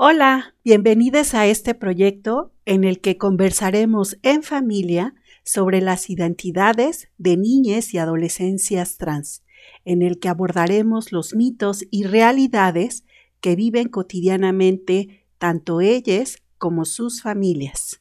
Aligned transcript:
Hola, 0.00 0.54
bienvenidos 0.62 1.34
a 1.34 1.46
este 1.48 1.74
proyecto 1.74 2.52
en 2.66 2.84
el 2.84 3.00
que 3.00 3.18
conversaremos 3.18 4.16
en 4.22 4.44
familia 4.44 5.12
sobre 5.42 5.80
las 5.80 6.08
identidades 6.08 7.10
de 7.18 7.36
niñas 7.36 7.92
y 7.94 7.98
adolescencias 7.98 8.96
trans, 8.96 9.42
en 9.84 10.02
el 10.02 10.20
que 10.20 10.28
abordaremos 10.28 11.10
los 11.10 11.34
mitos 11.34 11.84
y 11.90 12.04
realidades 12.04 13.02
que 13.40 13.56
viven 13.56 13.88
cotidianamente 13.88 15.26
tanto 15.36 15.80
ellas 15.80 16.44
como 16.58 16.84
sus 16.84 17.20
familias. 17.20 18.00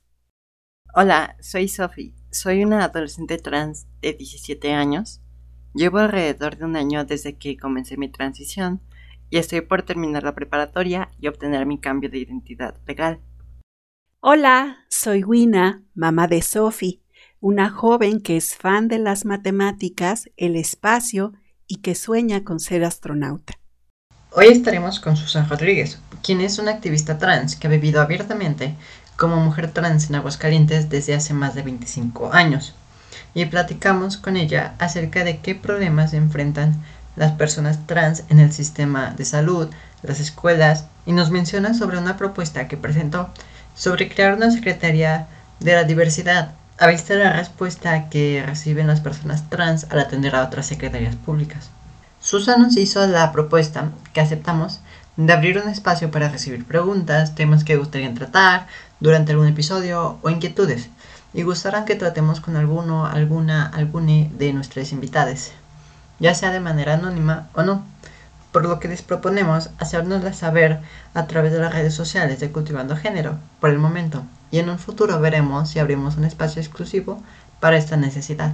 Hola, 0.94 1.36
soy 1.42 1.68
Sophie. 1.68 2.14
Soy 2.30 2.64
una 2.64 2.84
adolescente 2.84 3.40
trans 3.40 3.88
de 4.02 4.14
17 4.14 4.72
años. 4.72 5.20
Llevo 5.74 5.98
alrededor 5.98 6.58
de 6.58 6.66
un 6.66 6.76
año 6.76 7.06
desde 7.06 7.40
que 7.40 7.58
comencé 7.58 7.98
mi 7.98 8.08
transición 8.08 8.82
y 9.30 9.38
estoy 9.38 9.62
por 9.62 9.84
terminar 9.84 10.24
la 10.24 10.36
preparatoria 10.36 11.10
y 11.20 11.28
obtener 11.28 11.66
mi 11.66 11.80
cambio 11.80 12.10
de 12.10 12.20
identidad 12.20 12.76
legal. 12.86 13.20
Hola, 14.20 14.80
soy 14.90 15.24
Wina, 15.24 15.84
mamá 15.94 16.28
de 16.28 16.42
Sophie, 16.42 17.02
una 17.40 17.70
joven 17.70 18.22
que 18.22 18.38
es 18.38 18.56
fan 18.56 18.88
de 18.88 19.00
las 19.00 19.26
matemáticas, 19.26 20.30
el 20.38 20.56
espacio 20.56 21.34
y 21.68 21.78
que 21.78 21.96
sueña 21.96 22.44
con 22.44 22.60
ser 22.60 22.84
astronauta. 22.84 23.54
Hoy 24.32 24.48
estaremos 24.48 25.00
con 25.00 25.18
Susan 25.18 25.48
Rodríguez, 25.48 26.02
quien 26.24 26.42
es 26.42 26.60
una 26.60 26.72
activista 26.72 27.18
trans 27.18 27.56
que 27.56 27.68
ha 27.68 27.70
vivido 27.70 28.02
abiertamente 28.02 28.76
como 29.16 29.38
mujer 29.38 29.72
trans 29.72 30.10
en 30.10 30.16
Aguascalientes 30.16 30.90
desde 30.90 31.16
hace 31.16 31.34
más 31.34 31.56
de 31.56 31.64
25 31.64 32.34
años. 32.34 32.76
Y 33.34 33.46
platicamos 33.46 34.18
con 34.18 34.38
ella 34.38 34.76
acerca 34.80 35.24
de 35.24 35.40
qué 35.40 35.56
problemas 35.56 36.14
enfrentan 36.14 36.84
las 37.18 37.34
personas 37.34 37.86
trans 37.88 38.24
en 38.30 38.40
el 38.40 38.54
sistema 38.54 39.14
de 39.18 39.26
salud, 39.26 39.70
las 40.04 40.22
escuelas, 40.22 40.86
y 41.06 41.12
nos 41.12 41.32
menciona 41.32 41.74
sobre 41.74 41.98
una 41.98 42.16
propuesta 42.16 42.68
que 42.68 42.78
presentó 42.78 43.30
sobre 43.76 44.08
crear 44.08 44.36
una 44.36 44.52
Secretaría 44.52 45.28
de 45.60 45.74
la 45.74 45.84
Diversidad, 45.84 46.54
a 46.80 46.88
vista 46.88 47.16
de 47.16 47.24
la 47.24 47.34
respuesta 47.34 48.10
que 48.10 48.44
reciben 48.46 48.88
las 48.88 49.02
personas 49.02 49.50
trans 49.50 49.88
al 49.90 50.00
atender 50.00 50.36
a 50.36 50.44
otras 50.44 50.68
secretarías 50.68 51.16
públicas. 51.16 51.70
Susan 52.20 52.62
nos 52.62 52.78
hizo 52.78 53.06
la 53.08 53.32
propuesta, 53.32 53.92
que 54.14 54.22
aceptamos, 54.22 54.82
de 55.16 55.34
abrir 55.34 55.58
un 55.58 55.70
espacio 55.70 56.12
para 56.12 56.30
recibir 56.30 56.66
preguntas, 56.66 57.34
temas 57.34 57.64
que 57.64 57.78
gustarían 57.78 58.14
tratar 58.14 58.68
durante 59.00 59.32
algún 59.32 59.48
episodio 59.48 60.20
o 60.22 60.30
inquietudes, 60.30 60.90
y 61.34 61.42
gustarán 61.42 61.86
que 61.86 61.96
tratemos 61.96 62.42
con 62.42 62.56
alguno, 62.56 63.08
alguna, 63.08 63.66
alguna 63.68 64.28
de 64.38 64.54
nuestras 64.54 64.92
invitadas 64.92 65.52
ya 66.20 66.34
sea 66.34 66.52
de 66.52 66.60
manera 66.60 66.94
anónima 66.94 67.48
o 67.54 67.64
no, 67.64 67.84
por 68.52 68.64
lo 68.64 68.80
que 68.80 68.88
les 68.88 69.02
proponemos 69.02 69.70
hacernosla 69.78 70.34
saber 70.34 70.80
a 71.14 71.28
través 71.28 71.52
de 71.52 71.60
las 71.60 71.74
redes 71.74 71.94
sociales 71.94 72.40
de 72.40 72.52
Cultivando 72.52 72.96
Género, 72.96 73.38
por 73.60 73.70
el 73.70 73.78
momento, 73.78 74.24
y 74.52 74.60
en 74.60 74.70
un 74.70 74.80
futuro 74.80 75.20
veremos 75.20 75.70
si 75.70 75.80
abrimos 75.80 76.18
un 76.18 76.26
espacio 76.26 76.62
exclusivo 76.62 77.22
para 77.60 77.78
esta 77.78 77.98
necesidad. 77.98 78.54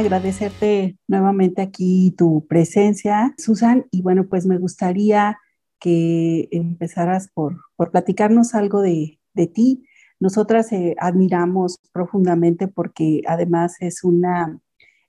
Agradecerte 0.00 0.96
nuevamente 1.06 1.62
aquí 1.62 2.14
tu 2.16 2.46
presencia, 2.46 3.34
Susan, 3.38 3.86
y 3.90 4.02
bueno, 4.02 4.26
pues 4.28 4.46
me 4.46 4.58
gustaría 4.58 5.38
que 5.78 6.48
empezaras 6.50 7.28
por, 7.32 7.56
por 7.76 7.90
platicarnos 7.90 8.54
algo 8.54 8.82
de, 8.82 9.18
de 9.34 9.46
ti. 9.46 9.84
Nosotras 10.18 10.72
eh, 10.72 10.94
admiramos 10.98 11.78
profundamente 11.92 12.68
porque 12.68 13.22
además 13.26 13.76
es 13.80 14.04
una, 14.04 14.60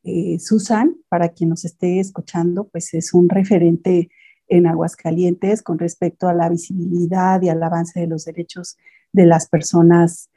eh, 0.03 0.39
Susan, 0.39 0.95
para 1.09 1.29
quien 1.29 1.49
nos 1.49 1.65
esté 1.65 1.99
escuchando, 1.99 2.67
pues 2.69 2.93
es 2.93 3.13
un 3.13 3.29
referente 3.29 4.09
en 4.47 4.67
Aguascalientes 4.67 5.63
con 5.63 5.79
respecto 5.79 6.27
a 6.27 6.33
la 6.33 6.49
visibilidad 6.49 7.41
y 7.41 7.49
al 7.49 7.63
avance 7.63 7.99
de 7.99 8.07
los 8.07 8.25
derechos 8.25 8.77
de 9.13 9.25
las 9.25 9.47
personas 9.47 10.29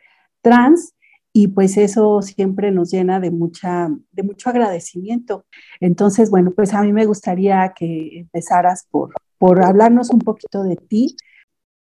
trans 0.42 0.93
y 1.36 1.48
pues 1.48 1.76
eso 1.76 2.22
siempre 2.22 2.70
nos 2.70 2.92
llena 2.92 3.18
de, 3.18 3.32
mucha, 3.32 3.88
de 4.12 4.22
mucho 4.22 4.50
agradecimiento. 4.50 5.44
Entonces, 5.80 6.30
bueno, 6.30 6.52
pues 6.52 6.72
a 6.72 6.82
mí 6.82 6.92
me 6.92 7.06
gustaría 7.06 7.74
que 7.76 8.20
empezaras 8.20 8.86
por, 8.88 9.12
por 9.36 9.64
hablarnos 9.64 10.10
un 10.10 10.20
poquito 10.20 10.62
de 10.62 10.76
ti. 10.76 11.16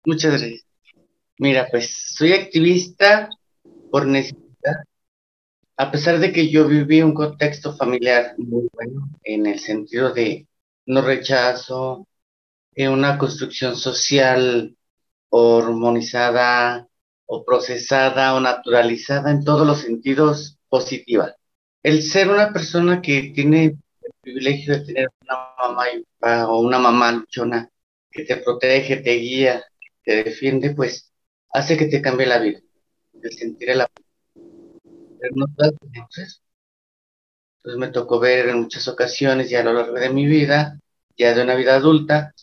Muchas 0.04 0.32
gracias. 0.32 0.66
Mira, 1.38 1.68
pues 1.70 1.94
soy 2.16 2.34
activista 2.34 3.30
por 3.92 4.08
necesidad. 4.08 4.84
A 5.78 5.92
pesar 5.92 6.18
de 6.20 6.34
que 6.34 6.50
yo 6.50 6.68
viví 6.68 7.04
un 7.04 7.14
contexto 7.14 7.78
familiar 7.78 8.34
muy 8.40 8.68
bueno, 8.74 9.10
en 9.24 9.46
el 9.46 9.60
sentido 9.60 10.12
de 10.12 10.48
no 10.88 11.04
rechazo, 11.04 12.08
en 12.74 12.92
una 12.92 13.20
construcción 13.20 13.76
social 13.76 14.76
hormonizada, 15.30 16.88
o 17.26 17.44
procesada 17.44 18.36
o 18.36 18.40
naturalizada 18.40 19.32
en 19.32 19.44
todos 19.44 19.66
los 19.66 19.80
sentidos 19.80 20.58
positiva. 20.70 21.36
El 21.84 22.04
ser 22.04 22.30
una 22.30 22.52
persona 22.52 23.02
que 23.02 23.32
tiene 23.34 23.66
el 23.66 24.12
privilegio 24.22 24.74
de 24.74 24.86
tener 24.86 25.10
una 25.22 25.38
mamá 25.58 25.90
y 25.90 26.06
o 26.48 26.60
una 26.60 26.80
mamá 26.80 27.12
luchona 27.12 27.70
que 28.12 28.24
te 28.24 28.38
protege, 28.38 28.98
te 28.98 29.14
guía, 29.16 29.64
te 30.04 30.24
defiende, 30.24 30.74
pues 30.74 31.12
hace 31.52 31.78
que 31.78 31.86
te 31.86 32.02
cambie 32.02 32.26
la 32.26 32.40
vida, 32.40 32.60
el 33.22 33.32
sentir 33.34 33.70
el 33.72 33.84
no 35.36 35.46
Entonces 35.58 36.42
me 37.64 37.88
tocó 37.90 38.20
ver 38.20 38.50
en 38.50 38.62
muchas 38.62 38.88
ocasiones 38.88 39.50
ya 39.50 39.62
a 39.62 39.64
lo 39.64 39.74
largo 39.74 39.96
de 39.96 40.10
mi 40.10 40.26
vida, 40.26 40.80
ya 41.18 41.34
de 41.34 41.44
una 41.44 41.56
vida 41.56 41.76
adulta, 41.76 42.34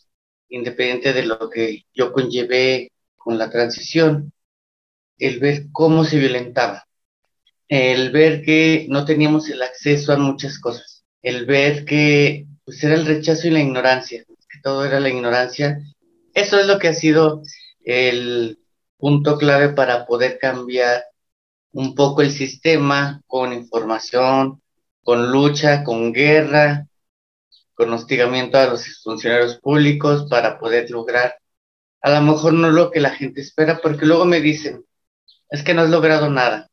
independiente 0.48 1.12
de 1.12 1.26
lo 1.26 1.48
que 1.48 1.84
yo 1.94 2.12
conllevé 2.12 2.90
con 3.16 3.38
la 3.38 3.50
transición, 3.50 4.32
el 5.18 5.38
ver 5.38 5.66
cómo 5.72 6.04
se 6.04 6.18
violentaba, 6.18 6.86
el 7.68 8.10
ver 8.10 8.42
que 8.42 8.86
no 8.88 9.04
teníamos 9.04 9.48
el 9.48 9.62
acceso 9.62 10.12
a 10.12 10.16
muchas 10.16 10.58
cosas, 10.58 11.04
el 11.22 11.46
ver 11.46 11.84
que 11.84 12.46
pues 12.64 12.82
era 12.84 12.94
el 12.94 13.06
rechazo 13.06 13.48
y 13.48 13.50
la 13.50 13.60
ignorancia, 13.60 14.24
que 14.26 14.60
todo 14.62 14.84
era 14.84 15.00
la 15.00 15.08
ignorancia. 15.08 15.80
Eso 16.34 16.58
es 16.58 16.66
lo 16.66 16.78
que 16.78 16.88
ha 16.88 16.94
sido 16.94 17.42
el 17.84 18.58
punto 18.98 19.36
clave 19.38 19.70
para 19.70 20.06
poder 20.06 20.38
cambiar 20.38 21.04
un 21.72 21.94
poco 21.94 22.22
el 22.22 22.30
sistema 22.30 23.22
con 23.26 23.52
información, 23.52 24.62
con 25.02 25.32
lucha, 25.32 25.82
con 25.84 26.12
guerra, 26.12 26.86
con 27.74 27.92
hostigamiento 27.92 28.58
a 28.58 28.66
los 28.66 29.02
funcionarios 29.02 29.58
públicos 29.58 30.26
para 30.28 30.58
poder 30.58 30.90
lograr 30.90 31.36
a 32.02 32.10
lo 32.10 32.20
mejor 32.20 32.52
no 32.52 32.70
lo 32.70 32.90
que 32.90 33.00
la 33.00 33.10
gente 33.10 33.40
espera, 33.40 33.80
porque 33.80 34.06
luego 34.06 34.24
me 34.24 34.40
dicen, 34.40 34.84
es 35.52 35.62
que 35.62 35.74
no 35.74 35.82
has 35.82 35.90
logrado 35.90 36.30
nada. 36.30 36.70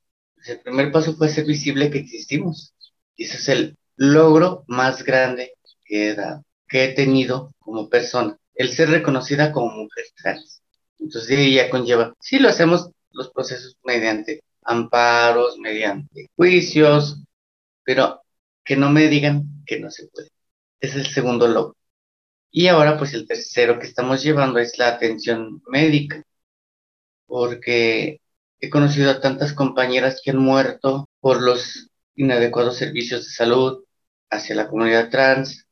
El 0.47 0.61
primer 0.61 0.91
paso 0.91 1.13
fue 1.15 1.27
ser 1.27 1.45
visible 1.45 1.91
que 1.91 1.99
existimos. 1.99 2.73
Y 3.17 3.25
ese 3.25 3.37
es 3.37 3.49
el 3.49 3.77
logro 3.97 4.63
más 4.67 5.03
grande 5.03 5.53
que 5.83 6.09
he, 6.09 6.15
dado, 6.15 6.45
que 6.67 6.85
he 6.85 6.93
tenido 6.93 7.51
como 7.59 7.89
persona. 7.89 8.37
El 8.55 8.69
ser 8.69 8.89
reconocida 8.89 9.51
como 9.51 9.83
mujer 9.83 10.05
trans. 10.15 10.61
Entonces 10.97 11.53
ya 11.53 11.69
conlleva, 11.69 12.13
sí 12.21 12.39
lo 12.39 12.47
hacemos 12.47 12.89
los 13.11 13.29
procesos 13.31 13.75
mediante 13.83 14.43
amparos, 14.63 15.57
mediante 15.57 16.29
juicios, 16.37 17.21
pero 17.83 18.21
que 18.63 18.77
no 18.77 18.89
me 18.91 19.09
digan 19.09 19.63
que 19.65 19.79
no 19.79 19.91
se 19.91 20.07
puede. 20.07 20.29
Es 20.79 20.95
el 20.95 21.05
segundo 21.07 21.47
logro. 21.49 21.75
Y 22.51 22.67
ahora 22.67 22.97
pues 22.97 23.13
el 23.13 23.27
tercero 23.27 23.77
que 23.77 23.87
estamos 23.87 24.23
llevando 24.23 24.59
es 24.59 24.77
la 24.77 24.89
atención 24.89 25.61
médica, 25.67 26.23
porque 27.25 28.18
He 28.59 28.69
conocido 28.69 29.11
a 29.11 29.21
tantas 29.21 29.53
compañeras 29.53 30.21
que 30.23 30.31
han 30.31 30.37
muerto 30.37 31.09
por 31.19 31.41
los 31.41 31.89
inadecuados 32.15 32.77
servicios 32.77 33.25
de 33.25 33.31
salud 33.31 33.83
hacia 34.29 34.55
la 34.55 34.67
comunidad 34.67 35.09
trans 35.09 35.65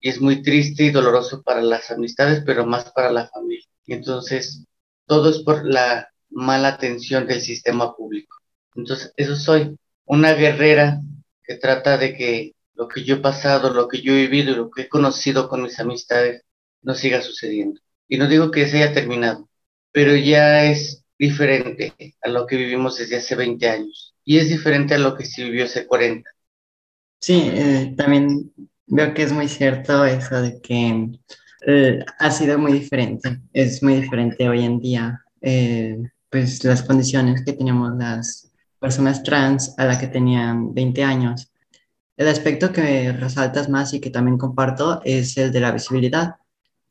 y 0.00 0.08
es 0.08 0.20
muy 0.20 0.42
triste 0.42 0.84
y 0.84 0.90
doloroso 0.90 1.42
para 1.42 1.62
las 1.62 1.90
amistades, 1.90 2.42
pero 2.44 2.66
más 2.66 2.90
para 2.92 3.10
la 3.10 3.28
familia. 3.28 3.66
Y 3.86 3.94
entonces, 3.94 4.64
todo 5.06 5.30
es 5.30 5.38
por 5.40 5.64
la 5.64 6.10
mala 6.30 6.68
atención 6.68 7.26
del 7.26 7.40
sistema 7.40 7.94
público. 7.94 8.36
Entonces, 8.74 9.12
eso 9.16 9.36
soy, 9.36 9.76
una 10.10 10.32
guerrera 10.34 11.00
que 11.44 11.56
trata 11.56 11.96
de 11.96 12.14
que 12.16 12.54
lo 12.74 12.88
que 12.88 13.04
yo 13.04 13.16
he 13.16 13.20
pasado, 13.20 13.72
lo 13.72 13.88
que 13.88 14.02
yo 14.02 14.12
he 14.12 14.26
vivido 14.26 14.52
y 14.52 14.56
lo 14.56 14.70
que 14.70 14.82
he 14.82 14.88
conocido 14.88 15.48
con 15.48 15.62
mis 15.62 15.78
amistades 15.78 16.42
no 16.82 16.94
siga 16.94 17.22
sucediendo. 17.22 17.80
Y 18.08 18.18
no 18.18 18.26
digo 18.26 18.50
que 18.50 18.66
se 18.66 18.82
haya 18.82 18.92
terminado, 18.92 19.48
pero 19.92 20.16
ya 20.16 20.64
es 20.64 20.99
diferente 21.20 21.94
a 22.22 22.28
lo 22.28 22.46
que 22.46 22.56
vivimos 22.56 22.98
desde 22.98 23.18
hace 23.18 23.36
20 23.36 23.68
años 23.68 24.16
y 24.24 24.38
es 24.38 24.48
diferente 24.48 24.94
a 24.94 24.98
lo 24.98 25.14
que 25.16 25.24
se 25.24 25.44
vivió 25.44 25.66
hace 25.66 25.86
40. 25.86 26.28
Sí, 27.20 27.50
eh, 27.52 27.94
también 27.96 28.50
Veo 28.92 29.14
que 29.14 29.22
es 29.22 29.32
muy 29.32 29.46
cierto 29.46 30.04
eso 30.04 30.42
de 30.42 30.60
que 30.60 31.10
eh, 31.64 32.04
ha 32.18 32.30
sido 32.32 32.58
muy 32.58 32.72
diferente, 32.72 33.40
es 33.52 33.84
muy 33.84 33.94
diferente 33.94 34.48
hoy 34.48 34.64
en 34.64 34.80
día, 34.80 35.20
eh, 35.40 35.96
pues 36.28 36.64
las 36.64 36.82
condiciones 36.82 37.44
que 37.44 37.52
tenemos 37.52 37.96
las 37.96 38.50
personas 38.80 39.22
trans 39.22 39.78
a 39.78 39.84
la 39.84 39.96
que 39.96 40.08
tenían 40.08 40.74
20 40.74 41.04
años. 41.04 41.52
El 42.16 42.26
aspecto 42.26 42.72
que 42.72 43.12
resaltas 43.12 43.68
más 43.68 43.94
y 43.94 44.00
que 44.00 44.10
también 44.10 44.36
comparto 44.36 45.00
es 45.04 45.36
el 45.36 45.52
de 45.52 45.60
la 45.60 45.70
visibilidad. 45.70 46.34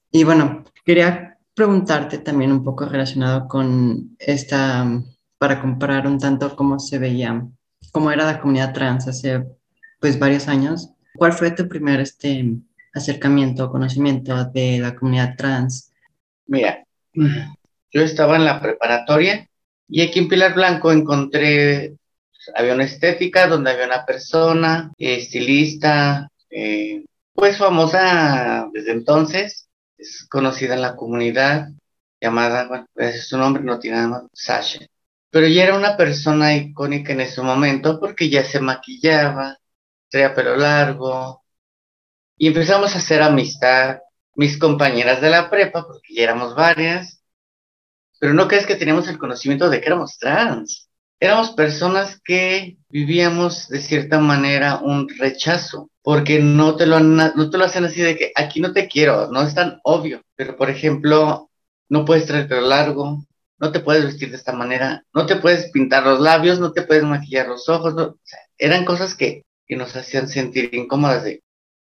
Y 0.10 0.24
bueno, 0.24 0.64
quería 0.86 1.29
preguntarte 1.60 2.20
también 2.20 2.54
un 2.54 2.64
poco 2.64 2.86
relacionado 2.86 3.46
con 3.46 4.16
esta, 4.18 4.88
para 5.38 5.60
comparar 5.60 6.08
un 6.08 6.18
tanto 6.18 6.56
cómo 6.56 6.80
se 6.80 7.00
veía, 7.00 7.46
cómo 7.92 8.12
era 8.12 8.24
la 8.24 8.40
comunidad 8.40 8.72
trans 8.72 9.10
hace 9.10 9.44
pues 10.00 10.18
varios 10.18 10.48
años. 10.48 10.92
¿Cuál 11.18 11.34
fue 11.34 11.52
tu 11.52 11.68
primer 11.68 12.00
este, 12.00 12.46
acercamiento 12.94 13.66
o 13.66 13.72
conocimiento 13.74 14.46
de 14.46 14.80
la 14.80 14.96
comunidad 14.96 15.36
trans? 15.36 15.92
Mira, 16.48 16.86
yo 17.14 18.02
estaba 18.04 18.38
en 18.38 18.46
la 18.46 18.62
preparatoria 18.62 19.46
y 19.90 20.02
aquí 20.02 20.20
en 20.20 20.30
Pilar 20.30 20.54
Blanco 20.54 20.94
encontré, 20.94 21.98
había 22.56 22.74
una 22.74 22.86
estética 22.86 23.48
donde 23.48 23.72
había 23.72 23.86
una 23.86 24.06
persona, 24.06 24.94
estilista, 24.98 26.32
eh, 26.50 27.04
pues 27.34 27.58
famosa 27.58 28.70
desde 28.72 28.94
entonces, 28.94 29.69
es 30.00 30.26
conocida 30.30 30.76
en 30.76 30.82
la 30.82 30.96
comunidad, 30.96 31.70
llamada, 32.22 32.68
bueno, 32.68 32.88
es 32.96 33.28
su 33.28 33.38
nombre, 33.38 33.64
no 33.64 33.80
tiene 33.80 33.98
nada 33.98 34.10
más, 34.10 34.24
Sasha. 34.34 34.80
Pero 35.30 35.48
ya 35.48 35.66
era 35.66 35.78
una 35.78 35.98
persona 35.98 36.56
icónica 36.56 37.14
en 37.14 37.22
ese 37.22 37.42
momento 37.42 38.00
porque 38.00 38.30
ya 38.30 38.44
se 38.44 38.60
maquillaba, 38.60 39.58
traía 40.10 40.34
pelo 40.34 40.56
largo, 40.58 41.44
y 42.38 42.48
empezamos 42.48 42.96
a 42.96 43.00
hacer 43.00 43.22
amistad, 43.22 44.00
mis 44.36 44.58
compañeras 44.58 45.22
de 45.22 45.30
la 45.30 45.50
prepa, 45.50 45.86
porque 45.86 46.14
ya 46.14 46.24
éramos 46.24 46.56
varias, 46.56 47.22
pero 48.20 48.34
no 48.34 48.48
crees 48.48 48.66
que 48.66 48.76
teníamos 48.76 49.08
el 49.10 49.18
conocimiento 49.18 49.70
de 49.70 49.82
que 49.82 49.88
éramos 49.88 50.18
trans. 50.18 50.90
Éramos 51.20 51.52
personas 51.52 52.22
que 52.24 52.78
vivíamos 52.88 53.68
de 53.68 53.82
cierta 53.82 54.20
manera 54.20 54.78
un 54.78 55.10
rechazo, 55.10 55.90
porque 56.10 56.40
no 56.40 56.76
te, 56.76 56.88
lo, 56.88 57.00
no 57.00 57.50
te 57.52 57.58
lo 57.60 57.66
hacen 57.66 57.86
así 57.86 58.02
de 58.02 58.18
que 58.18 58.32
aquí 58.34 58.60
no 58.60 58.74
te 58.74 58.88
quiero, 58.88 59.30
no 59.30 59.44
es 59.44 59.54
tan 59.54 59.80
obvio, 59.84 60.24
pero 60.36 60.58
por 60.58 60.72
ejemplo, 60.72 61.52
no 61.88 62.04
puedes 62.04 62.26
traer 62.26 62.48
pelo 62.48 62.62
largo, 62.62 63.24
no 63.60 63.72
te 63.72 63.80
puedes 63.80 64.06
vestir 64.06 64.32
de 64.32 64.38
esta 64.38 64.52
manera, 64.52 65.06
no 65.14 65.28
te 65.28 65.36
puedes 65.36 65.70
pintar 65.70 66.04
los 66.04 66.20
labios, 66.20 66.60
no 66.60 66.72
te 66.72 66.82
puedes 66.82 67.04
maquillar 67.04 67.48
los 67.48 67.70
ojos, 67.70 68.16
eran 68.58 68.86
cosas 68.86 69.14
que, 69.14 69.46
que 69.68 69.76
nos 69.76 69.96
hacían 69.96 70.28
sentir 70.28 70.74
incómodas 70.74 71.26
de, 71.26 71.44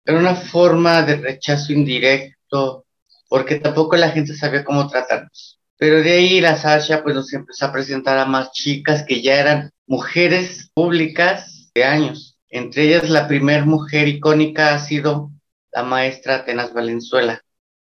era 0.03 0.19
una 0.19 0.35
forma 0.35 1.03
de 1.03 1.15
rechazo 1.15 1.71
indirecto, 1.71 2.83
porque 3.29 3.61
tampoco 3.61 3.95
la 3.95 4.09
gente 4.09 4.35
sabía 4.35 4.65
cómo 4.65 4.89
tratarnos. 4.89 5.57
Pero 5.77 6.03
de 6.03 6.11
ahí 6.11 6.41
la 6.41 6.57
Sasha 6.57 7.01
pues 7.01 7.15
nos 7.15 7.31
empezó 7.31 7.67
a 7.67 7.71
presentar 7.71 8.17
a 8.17 8.25
más 8.25 8.51
chicas 8.51 9.05
que 9.07 9.21
ya 9.21 9.39
eran 9.39 9.71
mujeres 9.87 10.69
públicas 10.73 11.71
de 11.73 11.85
años. 11.85 12.30
Entre 12.51 12.83
ellas 12.83 13.09
la 13.09 13.27
primera 13.27 13.65
mujer 13.65 14.07
icónica 14.07 14.75
ha 14.75 14.79
sido 14.79 15.31
la 15.71 15.83
maestra 15.83 16.35
Atenas 16.35 16.73
Valenzuela. 16.73 17.41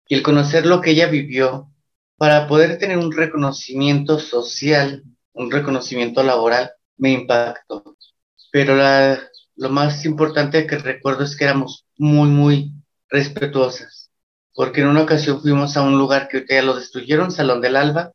Y 0.08 0.16
el 0.16 0.24
conocer 0.24 0.66
lo 0.66 0.82
que 0.82 0.92
ella 0.92 1.08
vivió 1.08 1.72
para 2.18 2.48
poder 2.48 2.78
tener 2.78 2.98
un 2.98 3.12
reconocimiento 3.12 4.20
social, 4.20 5.04
un 5.34 5.52
reconocimiento 5.52 6.22
laboral, 6.22 6.72
me 6.98 7.12
impactó. 7.12 7.98
Pero 8.52 8.76
la, 8.76 9.20
lo 9.56 9.70
más 9.70 10.06
importante 10.06 10.68
que 10.68 10.78
recuerdo 10.78 11.24
es 11.24 11.36
que 11.36 11.46
éramos 11.46 11.86
muy, 11.98 12.30
muy 12.30 12.74
respetuosas, 13.10 14.12
porque 14.54 14.82
en 14.82 14.88
una 14.88 15.04
ocasión 15.04 15.42
fuimos 15.42 15.78
a 15.78 15.82
un 15.82 15.98
lugar 15.98 16.28
que 16.28 16.46
ya 16.48 16.62
lo 16.62 16.76
destruyeron, 16.76 17.32
Salón 17.32 17.62
del 17.62 17.76
Alba, 17.78 18.12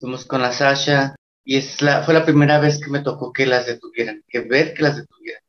fuimos 0.00 0.24
con 0.24 0.40
la 0.42 0.52
Sasha, 0.52 1.14
y 1.44 1.56
es 1.58 1.82
la, 1.82 2.02
fue 2.02 2.14
la 2.14 2.24
primera 2.24 2.58
vez 2.58 2.80
que 2.80 2.90
me 2.90 3.00
tocó 3.00 3.32
que 3.32 3.46
las 3.46 3.66
detuvieran, 3.66 4.22
que 4.28 4.40
ver 4.40 4.72
que 4.74 4.82
las 4.82 4.96
detuvieran. 4.96 5.43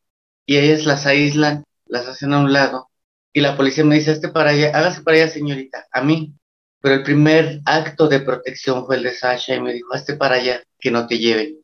Y 0.46 0.58
ellas 0.58 0.86
las 0.86 1.06
aíslan, 1.06 1.64
las 1.88 2.08
hacen 2.08 2.34
a 2.34 2.40
un 2.40 2.54
lado, 2.54 2.90
y 3.34 3.42
la 3.42 3.58
policía 3.58 3.84
me 3.84 3.96
dice, 3.96 4.12
este 4.12 4.30
para 4.30 4.52
allá, 4.52 4.72
hágase 4.74 5.02
para 5.02 5.18
allá, 5.18 5.28
señorita, 5.28 5.88
a 5.92 6.02
mí. 6.02 6.34
Pero 6.82 6.96
el 6.96 7.04
primer 7.04 7.62
acto 7.66 8.08
de 8.08 8.22
protección 8.22 8.86
fue 8.86 8.98
el 8.98 9.04
de 9.04 9.14
Sasha 9.14 9.56
y 9.56 9.62
me 9.62 9.74
dijo, 9.74 9.94
hazte 9.94 10.16
para 10.16 10.36
allá, 10.36 10.64
que 10.80 10.92
no 10.92 11.08
te 11.08 11.18
lleven. 11.18 11.60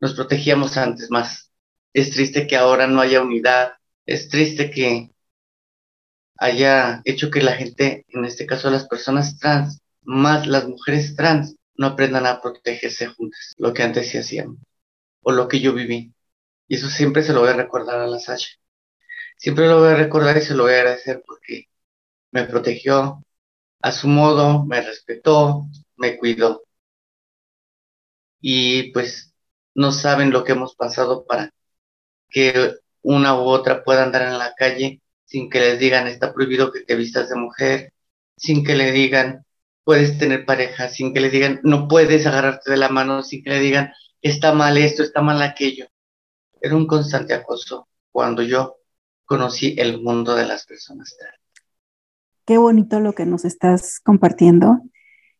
Nos 0.00 0.14
protegíamos 0.14 0.76
antes 0.76 1.10
más. 1.10 1.50
Es 1.92 2.10
triste 2.10 2.46
que 2.46 2.56
ahora 2.56 2.86
no 2.86 3.00
haya 3.00 3.22
unidad, 3.22 3.72
es 4.04 4.28
triste 4.28 4.70
que 4.70 5.10
haya 6.38 7.00
hecho 7.04 7.30
que 7.30 7.42
la 7.42 7.52
gente, 7.52 8.04
en 8.08 8.24
este 8.24 8.46
caso 8.46 8.70
las 8.70 8.86
personas 8.86 9.38
trans, 9.38 9.80
más 10.02 10.46
las 10.46 10.68
mujeres 10.68 11.16
trans, 11.16 11.56
no 11.74 11.88
aprendan 11.88 12.26
a 12.26 12.40
protegerse 12.40 13.06
juntas, 13.06 13.54
lo 13.56 13.72
que 13.72 13.82
antes 13.82 14.10
sí 14.10 14.18
hacían, 14.18 14.58
o 15.22 15.32
lo 15.32 15.48
que 15.48 15.60
yo 15.60 15.72
viví. 15.72 16.12
Y 16.68 16.76
eso 16.76 16.88
siempre 16.88 17.22
se 17.22 17.32
lo 17.32 17.40
voy 17.40 17.50
a 17.50 17.54
recordar 17.54 18.00
a 18.00 18.06
la 18.06 18.18
Sasha. 18.18 18.50
Siempre 19.36 19.66
lo 19.68 19.80
voy 19.80 19.90
a 19.90 19.96
recordar 19.96 20.36
y 20.38 20.42
se 20.42 20.54
lo 20.54 20.64
voy 20.64 20.74
a 20.74 20.78
agradecer 20.80 21.22
porque 21.26 21.68
me 22.32 22.44
protegió 22.44 23.22
a 23.82 23.92
su 23.92 24.08
modo, 24.08 24.64
me 24.66 24.82
respetó, 24.82 25.66
me 25.96 26.18
cuidó. 26.18 26.64
Y 28.40 28.92
pues 28.92 29.34
no 29.74 29.92
saben 29.92 30.30
lo 30.30 30.44
que 30.44 30.52
hemos 30.52 30.74
pasado 30.74 31.24
para 31.26 31.52
que 32.30 32.74
una 33.02 33.34
u 33.40 33.44
otra 33.48 33.84
pueda 33.84 34.04
andar 34.04 34.22
en 34.22 34.38
la 34.38 34.54
calle 34.54 35.02
sin 35.24 35.50
que 35.50 35.60
les 35.60 35.78
digan 35.80 36.06
está 36.08 36.32
prohibido 36.34 36.72
que 36.72 36.80
te 36.82 36.96
vistas 36.96 37.28
de 37.30 37.36
mujer, 37.36 37.92
sin 38.36 38.64
que 38.64 38.74
le 38.76 38.92
digan 38.92 39.44
puedes 39.84 40.18
tener 40.18 40.46
pareja, 40.46 40.88
sin 40.88 41.14
que 41.14 41.20
le 41.20 41.30
digan 41.30 41.60
no 41.64 41.88
puedes 41.88 42.26
agarrarte 42.26 42.70
de 42.70 42.76
la 42.78 42.88
mano, 42.88 43.22
sin 43.22 43.42
que 43.44 43.50
le 43.50 43.60
digan 43.60 43.92
está 44.22 44.52
mal 44.54 44.78
esto, 44.78 45.02
está 45.02 45.22
mal 45.22 45.42
aquello. 45.42 45.86
Era 46.66 46.74
un 46.74 46.88
constante 46.88 47.32
acoso 47.32 47.86
cuando 48.10 48.42
yo 48.42 48.78
conocí 49.24 49.76
el 49.78 50.02
mundo 50.02 50.34
de 50.34 50.46
las 50.46 50.66
personas. 50.66 51.16
Qué 52.44 52.58
bonito 52.58 52.98
lo 52.98 53.12
que 53.12 53.24
nos 53.24 53.44
estás 53.44 54.00
compartiendo 54.00 54.80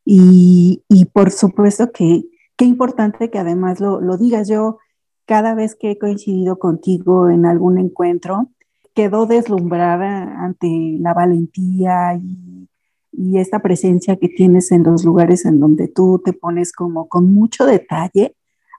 y, 0.05 0.85
por 1.13 1.33
supuesto 1.33 1.91
que 1.91 2.23
qué 2.57 2.65
importante 2.65 3.29
que 3.29 3.41
además 3.41 3.81
lo, 3.81 4.01
lo 4.01 4.17
digas. 4.17 4.49
Yo 4.49 4.79
cada 5.25 5.57
vez 5.57 5.75
que 5.75 5.91
he 5.91 5.99
coincidido 5.99 6.61
contigo 6.61 7.29
en 7.29 7.45
algún 7.45 7.79
encuentro, 7.79 8.53
quedó 8.95 9.27
deslumbrada 9.27 10.45
ante 10.45 10.97
la 11.01 11.13
valentía 11.13 12.15
y, 12.15 12.69
esta 13.37 13.59
presencia 13.61 14.17
que 14.17 14.29
tienes 14.29 14.71
en 14.71 14.85
los 14.85 15.05
lugares 15.05 15.45
en 15.45 15.59
donde 15.59 15.89
tú 15.89 16.23
te 16.25 16.33
pones 16.33 16.73
como 16.73 17.09
con 17.09 17.35
mucho 17.35 17.67
detalle 17.67 18.37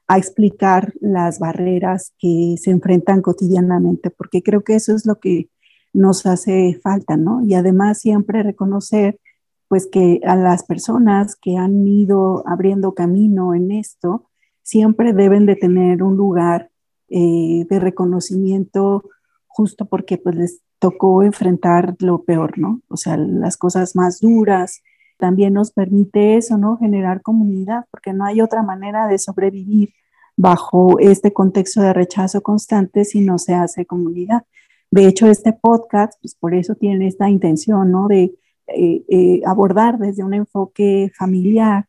a 0.07 0.17
explicar 0.17 0.93
las 1.01 1.39
barreras 1.39 2.13
que 2.17 2.55
se 2.57 2.71
enfrentan 2.71 3.21
cotidianamente, 3.21 4.09
porque 4.09 4.41
creo 4.41 4.61
que 4.61 4.75
eso 4.75 4.95
es 4.95 5.05
lo 5.05 5.19
que 5.19 5.49
nos 5.93 6.25
hace 6.25 6.79
falta, 6.81 7.17
¿no? 7.17 7.43
Y 7.43 7.55
además 7.55 7.99
siempre 7.99 8.43
reconocer, 8.43 9.19
pues 9.67 9.87
que 9.91 10.21
a 10.25 10.35
las 10.35 10.63
personas 10.63 11.35
que 11.35 11.57
han 11.57 11.85
ido 11.85 12.47
abriendo 12.47 12.93
camino 12.93 13.53
en 13.53 13.71
esto, 13.71 14.29
siempre 14.61 15.13
deben 15.13 15.45
de 15.45 15.55
tener 15.55 16.03
un 16.03 16.15
lugar 16.15 16.69
eh, 17.09 17.65
de 17.69 17.79
reconocimiento 17.79 19.03
justo 19.47 19.85
porque 19.85 20.17
pues 20.17 20.35
les 20.35 20.61
tocó 20.79 21.23
enfrentar 21.23 21.95
lo 21.99 22.23
peor, 22.23 22.59
¿no? 22.59 22.81
O 22.89 22.97
sea, 22.97 23.17
las 23.17 23.57
cosas 23.57 23.95
más 23.95 24.19
duras. 24.19 24.83
También 25.17 25.53
nos 25.53 25.71
permite 25.71 26.37
eso, 26.37 26.57
¿no? 26.57 26.77
Generar 26.77 27.21
comunidad, 27.21 27.85
porque 27.91 28.13
no 28.13 28.25
hay 28.25 28.41
otra 28.41 28.63
manera 28.63 29.07
de 29.07 29.17
sobrevivir 29.17 29.93
bajo 30.35 30.99
este 30.99 31.33
contexto 31.33 31.81
de 31.81 31.93
rechazo 31.93 32.41
constante 32.41 33.03
si 33.05 33.21
no 33.21 33.39
se 33.39 33.55
hace 33.55 33.85
comunidad. 33.85 34.43
De 34.91 35.07
hecho, 35.07 35.27
este 35.27 35.53
podcast, 35.53 36.13
pues 36.21 36.35
por 36.35 36.53
eso 36.53 36.75
tiene 36.75 37.07
esta 37.07 37.29
intención, 37.29 37.91
¿no? 37.91 38.07
De 38.07 38.35
eh, 38.67 39.03
eh, 39.09 39.41
abordar 39.45 39.97
desde 39.97 40.23
un 40.23 40.33
enfoque 40.33 41.11
familiar 41.17 41.87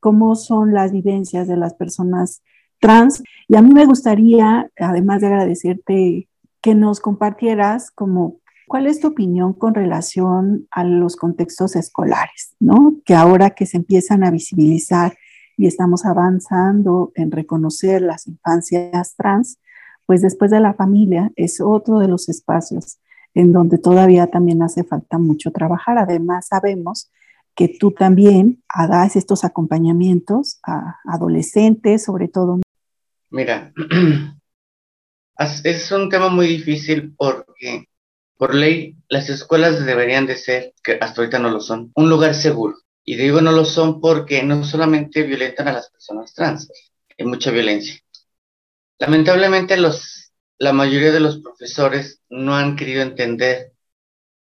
cómo 0.00 0.36
son 0.36 0.72
las 0.72 0.92
vivencias 0.92 1.48
de 1.48 1.56
las 1.56 1.74
personas 1.74 2.42
trans. 2.80 3.22
Y 3.48 3.56
a 3.56 3.62
mí 3.62 3.74
me 3.74 3.86
gustaría, 3.86 4.70
además 4.78 5.20
de 5.20 5.26
agradecerte 5.26 6.28
que 6.60 6.74
nos 6.74 7.00
compartieras 7.00 7.90
como 7.90 8.36
cuál 8.68 8.86
es 8.86 9.00
tu 9.00 9.08
opinión 9.08 9.54
con 9.54 9.74
relación 9.74 10.68
a 10.70 10.84
los 10.84 11.16
contextos 11.16 11.74
escolares, 11.74 12.54
¿no? 12.60 12.96
Que 13.04 13.14
ahora 13.14 13.50
que 13.50 13.66
se 13.66 13.78
empiezan 13.78 14.22
a 14.22 14.30
visibilizar 14.30 15.16
y 15.56 15.66
estamos 15.66 16.04
avanzando 16.04 17.10
en 17.16 17.32
reconocer 17.32 18.02
las 18.02 18.28
infancias 18.28 19.16
trans, 19.16 19.58
pues 20.06 20.22
después 20.22 20.50
de 20.50 20.60
la 20.60 20.74
familia 20.74 21.32
es 21.34 21.60
otro 21.60 21.98
de 21.98 22.08
los 22.08 22.28
espacios 22.28 22.98
en 23.34 23.52
donde 23.52 23.78
todavía 23.78 24.28
también 24.28 24.62
hace 24.62 24.84
falta 24.84 25.18
mucho 25.18 25.50
trabajar. 25.50 25.98
Además, 25.98 26.46
sabemos 26.48 27.10
que 27.54 27.68
tú 27.68 27.90
también 27.90 28.62
das 28.88 29.16
estos 29.16 29.44
acompañamientos 29.44 30.60
a 30.64 30.96
adolescentes, 31.04 32.04
sobre 32.04 32.28
todo. 32.28 32.60
Mira, 33.30 33.72
es 35.64 35.92
un 35.92 36.08
tema 36.08 36.28
muy 36.28 36.46
difícil 36.46 37.14
porque 37.16 37.88
Por 38.38 38.54
ley, 38.54 38.96
las 39.08 39.28
escuelas 39.28 39.84
deberían 39.84 40.26
de 40.26 40.36
ser, 40.36 40.72
que 40.82 40.92
hasta 41.00 41.20
ahorita 41.20 41.38
no 41.38 41.50
lo 41.50 41.60
son, 41.60 41.92
un 41.94 42.08
lugar 42.08 42.34
seguro. 42.34 42.76
Y 43.04 43.16
digo 43.16 43.40
no 43.40 43.52
lo 43.52 43.64
son 43.64 44.00
porque 44.00 44.42
no 44.42 44.64
solamente 44.64 45.24
violentan 45.24 45.68
a 45.68 45.72
las 45.72 45.90
personas 45.90 46.32
trans, 46.34 46.70
hay 47.18 47.26
mucha 47.26 47.50
violencia. 47.50 48.00
Lamentablemente 48.98 49.76
los, 49.76 50.32
la 50.58 50.72
mayoría 50.72 51.10
de 51.10 51.20
los 51.20 51.38
profesores 51.38 52.20
no 52.28 52.54
han 52.56 52.76
querido 52.76 53.02
entender 53.02 53.72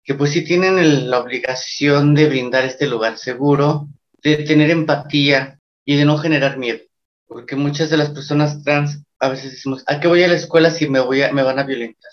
que 0.03 0.15
pues 0.15 0.31
sí 0.31 0.43
tienen 0.43 1.09
la 1.09 1.19
obligación 1.19 2.13
de 2.13 2.27
brindar 2.27 2.65
este 2.65 2.87
lugar 2.87 3.17
seguro, 3.17 3.87
de 4.23 4.37
tener 4.37 4.69
empatía 4.69 5.59
y 5.85 5.97
de 5.97 6.05
no 6.05 6.17
generar 6.17 6.57
miedo, 6.57 6.79
porque 7.25 7.55
muchas 7.55 7.89
de 7.89 7.97
las 7.97 8.09
personas 8.09 8.63
trans 8.63 9.03
a 9.19 9.29
veces 9.29 9.51
decimos, 9.51 9.83
¿a 9.87 9.99
qué 9.99 10.07
voy 10.07 10.23
a 10.23 10.27
la 10.27 10.35
escuela 10.35 10.71
si 10.71 10.89
me, 10.89 10.99
voy 10.99 11.21
me 11.31 11.43
van 11.43 11.59
a 11.59 11.63
violentar? 11.63 12.11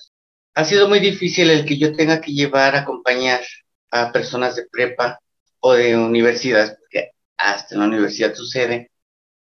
Ha 0.54 0.64
sido 0.64 0.88
muy 0.88 1.00
difícil 1.00 1.50
el 1.50 1.64
que 1.64 1.78
yo 1.78 1.94
tenga 1.94 2.20
que 2.20 2.32
llevar, 2.32 2.76
acompañar 2.76 3.40
a 3.90 4.12
personas 4.12 4.56
de 4.56 4.66
prepa 4.70 5.18
o 5.61 5.73
de 5.75 5.96
universidad, 5.96 6.78
porque 6.78 7.11
hasta 7.37 7.75
en 7.75 7.80
la 7.80 7.87
universidad 7.87 8.34
sucede, 8.34 8.90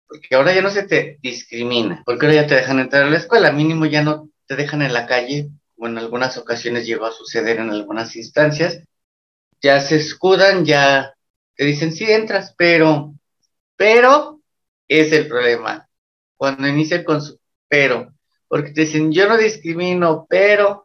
porque 0.06 0.34
ahora 0.34 0.54
ya 0.54 0.62
no 0.62 0.70
se 0.70 0.84
te 0.84 1.18
discrimina, 1.23 2.02
porque 2.06 2.26
ahora 2.26 2.42
ya 2.42 2.46
te 2.46 2.54
dejan 2.54 2.78
entrar 2.78 3.04
a 3.04 3.11
la 3.11 3.18
escuela, 3.18 3.52
mínimo 3.52 3.87
ya 3.87 4.02
no 4.02 4.30
te 4.46 4.56
dejan 4.56 4.82
en 4.82 4.92
la 4.92 5.06
calle 5.06 5.50
o 5.76 5.87
en 5.87 5.99
algunas 5.99 6.37
ocasiones 6.38 6.87
llegó 6.87 7.06
a 7.06 7.12
suceder 7.12 7.58
en 7.58 7.70
algunas 7.70 8.16
instancias, 8.16 8.80
ya 9.61 9.80
se 9.80 9.96
escudan, 9.96 10.64
ya 10.64 11.14
te 11.56 11.64
dicen, 11.64 11.92
sí, 11.92 12.04
entras, 12.04 12.54
pero, 12.56 13.14
pero, 13.76 14.40
es 14.88 15.12
el 15.12 15.26
problema. 15.26 15.88
Cuando 16.37 16.68
inician 16.68 17.04
con 17.04 17.23
su 17.23 17.38
pero, 17.68 18.12
porque 18.49 18.73
te 18.73 18.82
dicen, 18.82 19.12
yo 19.12 19.28
no 19.28 19.37
discrimino, 19.37 20.26
pero, 20.28 20.84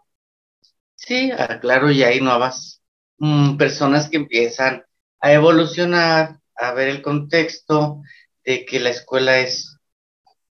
sí, 1.09 1.31
ah, 1.31 1.59
claro, 1.59 1.91
y 1.91 2.03
hay 2.03 2.21
nuevas 2.21 2.83
mm, 3.17 3.57
personas 3.57 4.09
que 4.09 4.17
empiezan 4.17 4.85
a 5.19 5.33
evolucionar, 5.33 6.39
a 6.55 6.73
ver 6.73 6.89
el 6.89 7.01
contexto 7.01 8.01
de 8.45 8.65
que 8.65 8.79
la 8.79 8.91
escuela 8.91 9.39
es 9.39 9.77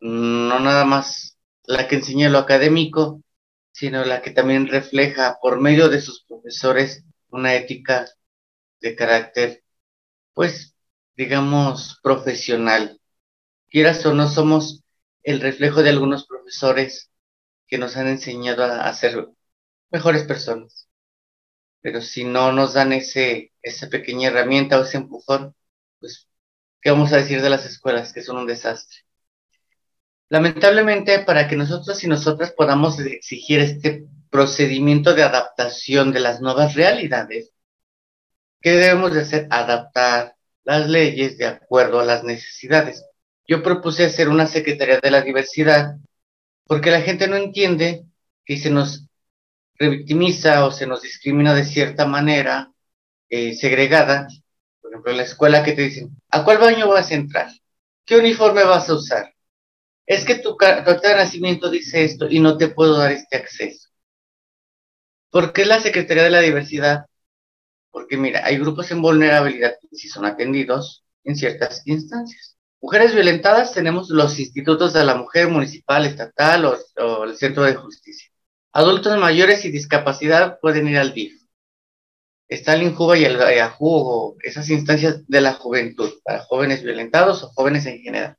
no 0.00 0.58
nada 0.60 0.84
más 0.84 1.38
la 1.64 1.88
que 1.88 1.96
enseña 1.96 2.30
lo 2.30 2.38
académico, 2.38 3.22
sino 3.72 4.04
la 4.04 4.22
que 4.22 4.32
también 4.32 4.66
refleja 4.68 5.38
por 5.40 5.60
medio 5.60 5.88
de 5.88 6.00
sus 6.00 6.24
profesores 6.24 7.04
una 7.28 7.54
ética 7.54 8.06
de 8.80 8.96
carácter, 8.96 9.62
pues, 10.34 10.74
digamos, 11.16 12.00
profesional. 12.02 13.00
Quieras 13.68 14.04
o 14.06 14.14
no, 14.14 14.28
somos 14.28 14.82
el 15.22 15.40
reflejo 15.40 15.82
de 15.82 15.90
algunos 15.90 16.26
profesores 16.26 17.10
que 17.68 17.78
nos 17.78 17.96
han 17.96 18.08
enseñado 18.08 18.64
a, 18.64 18.92
ser 18.94 19.28
mejores 19.90 20.24
personas. 20.24 20.88
Pero 21.80 22.00
si 22.00 22.24
no 22.24 22.52
nos 22.52 22.74
dan 22.74 22.92
ese, 22.92 23.52
esa 23.62 23.88
pequeña 23.88 24.28
herramienta 24.28 24.78
o 24.78 24.82
ese 24.82 24.98
empujón, 24.98 25.54
pues, 25.98 26.28
¿qué 26.80 26.90
vamos 26.90 27.12
a 27.12 27.16
decir 27.16 27.42
de 27.42 27.50
las 27.50 27.66
escuelas? 27.66 28.12
Que 28.12 28.22
son 28.22 28.38
un 28.38 28.46
desastre. 28.46 28.98
Lamentablemente, 30.28 31.20
para 31.20 31.48
que 31.48 31.56
nosotros 31.56 32.02
y 32.04 32.06
nosotras 32.06 32.52
podamos 32.52 32.98
exigir 33.00 33.60
este 33.60 34.06
procedimiento 34.30 35.14
de 35.14 35.24
adaptación 35.24 36.12
de 36.12 36.20
las 36.20 36.40
nuevas 36.40 36.74
realidades, 36.74 37.52
¿qué 38.60 38.72
debemos 38.72 39.12
de 39.12 39.22
hacer? 39.22 39.48
Adaptar 39.50 40.36
las 40.64 40.88
leyes 40.88 41.36
de 41.38 41.46
acuerdo 41.46 42.00
a 42.00 42.04
las 42.04 42.22
necesidades. 42.22 43.04
Yo 43.48 43.62
propuse 43.62 44.04
hacer 44.04 44.28
una 44.28 44.46
Secretaría 44.46 45.00
de 45.00 45.10
la 45.10 45.22
Diversidad 45.22 45.96
porque 46.66 46.92
la 46.92 47.00
gente 47.00 47.26
no 47.26 47.36
entiende 47.36 48.04
que 48.44 48.56
se 48.56 48.70
nos 48.70 49.09
revictimiza 49.80 50.64
o 50.64 50.70
se 50.70 50.86
nos 50.86 51.02
discrimina 51.02 51.54
de 51.54 51.64
cierta 51.64 52.06
manera 52.06 52.72
eh, 53.28 53.54
segregada. 53.54 54.28
Por 54.80 54.92
ejemplo, 54.92 55.12
la 55.12 55.24
escuela 55.24 55.64
que 55.64 55.72
te 55.72 55.82
dicen, 55.82 56.10
¿a 56.30 56.44
cuál 56.44 56.58
baño 56.58 56.88
vas 56.88 57.10
a 57.10 57.14
entrar? 57.14 57.50
¿Qué 58.04 58.16
uniforme 58.16 58.62
vas 58.62 58.88
a 58.88 58.94
usar? 58.94 59.34
es 60.10 60.24
que 60.24 60.34
tu 60.34 60.56
carta 60.56 61.08
de 61.08 61.14
nacimiento 61.14 61.70
dice 61.70 62.02
esto 62.02 62.26
y 62.28 62.40
no 62.40 62.56
te 62.56 62.66
puedo 62.66 62.98
dar 62.98 63.12
este 63.12 63.36
acceso. 63.36 63.90
¿Por 65.30 65.52
qué 65.52 65.64
la 65.64 65.78
Secretaría 65.80 66.24
de 66.24 66.30
la 66.30 66.40
Diversidad? 66.40 67.06
Porque 67.92 68.16
mira, 68.16 68.44
hay 68.44 68.58
grupos 68.58 68.90
en 68.90 69.02
vulnerabilidad 69.02 69.76
que 69.80 69.96
sí 69.96 70.08
son 70.08 70.24
atendidos 70.24 71.04
en 71.22 71.36
ciertas 71.36 71.86
instancias. 71.86 72.56
Mujeres 72.80 73.14
violentadas 73.14 73.72
tenemos 73.72 74.10
los 74.10 74.36
institutos 74.40 74.94
de 74.94 75.04
la 75.04 75.14
mujer 75.14 75.46
municipal, 75.46 76.04
estatal 76.04 76.64
o, 76.64 77.24
el 77.24 77.36
centro 77.36 77.62
de 77.62 77.76
justicia. 77.76 78.29
Adultos 78.72 79.18
mayores 79.18 79.64
y 79.64 79.70
discapacidad 79.70 80.60
pueden 80.60 80.88
ir 80.88 80.98
al 80.98 81.12
DIF. 81.12 81.40
Está 82.48 82.74
el 82.74 82.82
INJUVA 82.82 83.18
y 83.18 83.24
el 83.24 83.36
IAJU, 83.36 84.36
esas 84.42 84.68
instancias 84.70 85.26
de 85.26 85.40
la 85.40 85.54
juventud, 85.54 86.10
para 86.24 86.40
jóvenes 86.40 86.82
violentados 86.82 87.42
o 87.42 87.48
jóvenes 87.50 87.86
en 87.86 88.00
general. 88.00 88.36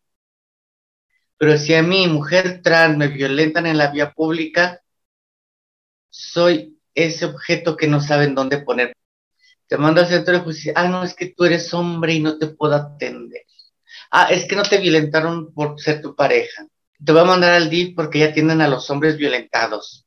Pero 1.38 1.58
si 1.58 1.74
a 1.74 1.82
mí, 1.82 2.08
mujer 2.08 2.62
trans, 2.62 2.98
me 2.98 3.08
violentan 3.08 3.66
en 3.66 3.78
la 3.78 3.92
vía 3.92 4.12
pública, 4.12 4.82
soy 6.10 6.80
ese 6.94 7.26
objeto 7.26 7.76
que 7.76 7.88
no 7.88 8.00
saben 8.02 8.36
dónde 8.36 8.60
poner. 8.60 8.94
Te 9.68 9.78
mando 9.78 10.02
al 10.02 10.08
centro 10.08 10.34
de 10.34 10.42
justicia. 10.42 10.74
Ah, 10.76 10.88
no, 10.88 11.04
es 11.04 11.16
que 11.16 11.28
tú 11.28 11.46
eres 11.46 11.74
hombre 11.74 12.14
y 12.14 12.20
no 12.20 12.38
te 12.38 12.48
puedo 12.48 12.76
atender. 12.76 13.44
Ah, 14.12 14.28
es 14.30 14.46
que 14.46 14.56
no 14.56 14.64
te 14.64 14.78
violentaron 14.78 15.54
por 15.54 15.80
ser 15.80 16.02
tu 16.02 16.16
pareja. 16.16 16.68
Te 17.04 17.12
voy 17.12 17.22
a 17.22 17.26
mandar 17.26 17.54
al 17.54 17.70
DIF 17.70 17.96
porque 17.96 18.20
ya 18.20 18.34
tienen 18.34 18.62
a 18.62 18.68
los 18.68 18.90
hombres 18.90 19.18
violentados. 19.18 20.06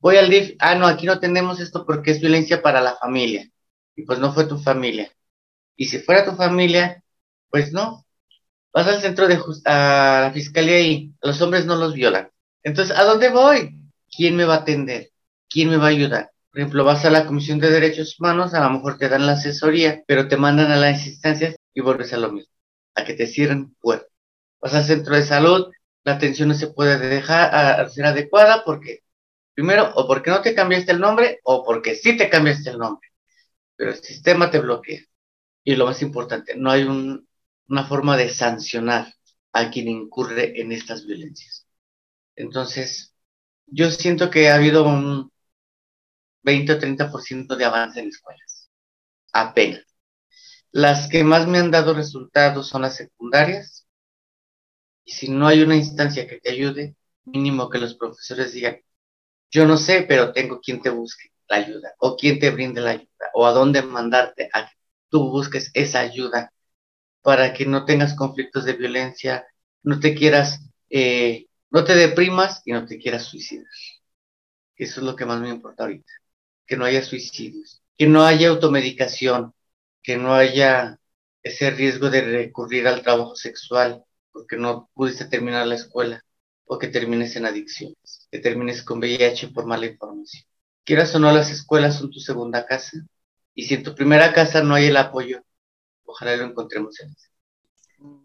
Voy 0.00 0.16
al 0.16 0.30
DIF. 0.30 0.56
Ah, 0.58 0.74
no, 0.74 0.86
aquí 0.86 1.06
no 1.06 1.18
tenemos 1.20 1.60
esto 1.60 1.84
porque 1.86 2.12
es 2.12 2.20
violencia 2.20 2.62
para 2.62 2.80
la 2.80 2.96
familia. 2.96 3.50
Y 3.96 4.02
pues 4.02 4.18
no 4.18 4.32
fue 4.32 4.46
tu 4.46 4.58
familia. 4.58 5.10
Y 5.76 5.86
si 5.86 5.98
fuera 5.98 6.24
tu 6.24 6.32
familia, 6.32 7.02
pues 7.50 7.72
no, 7.72 8.06
vas 8.72 8.86
al 8.86 9.00
centro 9.00 9.28
de 9.28 9.38
a 9.64 10.20
la 10.24 10.32
fiscalía 10.32 10.80
y 10.80 11.14
los 11.22 11.40
hombres 11.40 11.66
no 11.66 11.76
los 11.76 11.94
violan. 11.94 12.30
Entonces, 12.62 12.96
¿a 12.96 13.04
dónde 13.04 13.30
voy? 13.30 13.74
¿Quién 14.14 14.36
me 14.36 14.44
va 14.44 14.54
a 14.54 14.58
atender? 14.58 15.10
¿Quién 15.48 15.70
me 15.70 15.76
va 15.76 15.86
a 15.86 15.90
ayudar? 15.90 16.32
Por 16.50 16.60
ejemplo, 16.60 16.84
vas 16.84 17.04
a 17.04 17.10
la 17.10 17.26
Comisión 17.26 17.58
de 17.60 17.70
Derechos 17.70 18.18
Humanos, 18.18 18.54
a 18.54 18.60
lo 18.64 18.70
mejor 18.70 18.98
te 18.98 19.08
dan 19.08 19.26
la 19.26 19.32
asesoría, 19.32 20.02
pero 20.06 20.28
te 20.28 20.36
mandan 20.36 20.70
a 20.72 20.76
las 20.76 21.06
instancias 21.06 21.56
y 21.74 21.80
vuelves 21.80 22.12
a 22.12 22.16
lo 22.16 22.32
mismo, 22.32 22.52
a 22.94 23.04
que 23.04 23.14
te 23.14 23.26
cierren 23.26 23.74
puertas. 23.80 24.08
Vas 24.60 24.74
al 24.74 24.84
centro 24.84 25.14
de 25.14 25.22
salud, 25.22 25.70
la 26.04 26.14
atención 26.14 26.48
no 26.48 26.54
se 26.54 26.68
puede 26.68 26.98
dejar 26.98 27.54
a, 27.54 27.88
ser 27.88 28.06
adecuada 28.06 28.64
porque, 28.64 29.00
primero, 29.58 29.90
o 29.96 30.06
porque 30.06 30.30
no 30.30 30.40
te 30.40 30.54
cambiaste 30.54 30.92
el 30.92 31.00
nombre, 31.00 31.40
o 31.42 31.64
porque 31.64 31.96
sí 31.96 32.16
te 32.16 32.30
cambiaste 32.30 32.70
el 32.70 32.78
nombre, 32.78 33.08
pero 33.74 33.90
el 33.90 33.96
sistema 33.96 34.52
te 34.52 34.60
bloquea. 34.60 35.00
Y 35.64 35.74
lo 35.74 35.86
más 35.86 36.00
importante, 36.00 36.54
no 36.54 36.70
hay 36.70 36.84
un, 36.84 37.28
una 37.68 37.84
forma 37.84 38.16
de 38.16 38.28
sancionar 38.30 39.12
a 39.52 39.68
quien 39.68 39.88
incurre 39.88 40.60
en 40.60 40.70
estas 40.70 41.04
violencias. 41.04 41.66
Entonces, 42.36 43.16
yo 43.66 43.90
siento 43.90 44.30
que 44.30 44.48
ha 44.48 44.54
habido 44.54 44.84
un 44.84 45.32
20 46.44 46.74
o 46.74 46.78
30% 46.78 47.56
de 47.56 47.64
avance 47.64 47.98
en 47.98 48.08
escuelas. 48.10 48.70
Apenas. 49.32 49.84
Las 50.70 51.08
que 51.08 51.24
más 51.24 51.48
me 51.48 51.58
han 51.58 51.72
dado 51.72 51.94
resultados 51.94 52.68
son 52.68 52.82
las 52.82 52.94
secundarias. 52.94 53.88
Y 55.04 55.10
si 55.14 55.28
no 55.28 55.48
hay 55.48 55.62
una 55.62 55.74
instancia 55.74 56.28
que 56.28 56.38
te 56.38 56.52
ayude, 56.52 56.94
mínimo 57.24 57.68
que 57.68 57.78
los 57.78 57.96
profesores 57.96 58.52
digan, 58.52 58.78
yo 59.50 59.66
no 59.66 59.76
sé, 59.76 60.04
pero 60.08 60.32
tengo 60.32 60.60
quien 60.60 60.82
te 60.82 60.90
busque 60.90 61.30
la 61.48 61.56
ayuda, 61.58 61.94
o 61.98 62.16
quien 62.16 62.38
te 62.38 62.50
brinde 62.50 62.80
la 62.80 62.90
ayuda, 62.90 63.30
o 63.34 63.46
a 63.46 63.52
dónde 63.52 63.82
mandarte 63.82 64.50
a 64.52 64.66
que 64.68 64.74
tú 65.08 65.30
busques 65.30 65.70
esa 65.74 66.00
ayuda 66.00 66.52
para 67.22 67.52
que 67.54 67.66
no 67.66 67.84
tengas 67.84 68.14
conflictos 68.14 68.64
de 68.64 68.74
violencia, 68.74 69.46
no 69.82 70.00
te 70.00 70.14
quieras, 70.14 70.60
eh, 70.90 71.46
no 71.70 71.84
te 71.84 71.94
deprimas 71.94 72.62
y 72.64 72.72
no 72.72 72.86
te 72.86 72.98
quieras 72.98 73.24
suicidar. 73.24 73.66
Eso 74.76 75.00
es 75.00 75.06
lo 75.06 75.16
que 75.16 75.26
más 75.26 75.40
me 75.40 75.50
importa 75.50 75.84
ahorita, 75.84 76.12
que 76.66 76.76
no 76.76 76.84
haya 76.84 77.02
suicidios, 77.02 77.82
que 77.96 78.06
no 78.06 78.24
haya 78.24 78.48
automedicación, 78.50 79.54
que 80.02 80.16
no 80.16 80.34
haya 80.34 80.98
ese 81.42 81.70
riesgo 81.70 82.10
de 82.10 82.22
recurrir 82.22 82.86
al 82.88 83.02
trabajo 83.02 83.34
sexual 83.36 84.04
porque 84.32 84.56
no 84.56 84.90
pudiste 84.94 85.24
terminar 85.26 85.66
la 85.66 85.74
escuela 85.76 86.24
o 86.68 86.78
que 86.78 86.88
termines 86.88 87.34
en 87.36 87.46
adicciones, 87.46 88.28
que 88.30 88.38
termines 88.38 88.82
con 88.82 88.98
VIH 88.98 89.48
por 89.48 89.66
mala 89.66 89.86
información. 89.86 90.44
Quieras 90.84 91.14
o 91.14 91.18
no, 91.18 91.32
las 91.32 91.50
escuelas 91.50 91.96
son 91.96 92.10
tu 92.10 92.20
segunda 92.20 92.66
casa 92.66 92.98
y 93.54 93.64
si 93.64 93.74
en 93.74 93.82
tu 93.82 93.94
primera 93.94 94.32
casa 94.32 94.62
no 94.62 94.74
hay 94.74 94.86
el 94.86 94.96
apoyo 94.96 95.42
ojalá 96.08 96.36
lo 96.36 96.44
encontremos 96.44 96.98
en. 97.00 97.14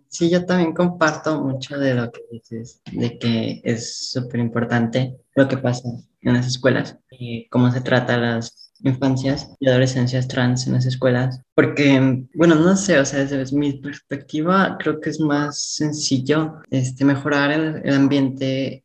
Sí, 0.07 0.29
yo 0.29 0.45
también 0.45 0.73
comparto 0.73 1.41
mucho 1.41 1.77
de 1.77 1.95
lo 1.95 2.11
que 2.11 2.21
dices, 2.31 2.81
de 2.91 3.17
que 3.17 3.61
es 3.63 4.11
súper 4.11 4.39
importante 4.39 5.17
lo 5.35 5.47
que 5.47 5.57
pasa 5.57 5.89
en 6.21 6.33
las 6.33 6.45
escuelas 6.45 6.97
y 7.09 7.47
cómo 7.49 7.71
se 7.71 7.81
trata 7.81 8.15
a 8.15 8.19
las 8.19 8.72
infancias 8.83 9.49
y 9.59 9.67
adolescencias 9.67 10.27
trans 10.27 10.67
en 10.67 10.73
las 10.73 10.85
escuelas, 10.85 11.41
porque, 11.55 12.25
bueno, 12.35 12.55
no 12.55 12.75
sé, 12.75 12.99
o 12.99 13.05
sea, 13.05 13.25
desde 13.25 13.55
mi 13.55 13.73
perspectiva, 13.73 14.77
creo 14.79 14.99
que 14.99 15.09
es 15.09 15.19
más 15.19 15.61
sencillo 15.61 16.55
este, 16.69 17.05
mejorar 17.05 17.51
el, 17.51 17.93
ambiente 17.93 18.83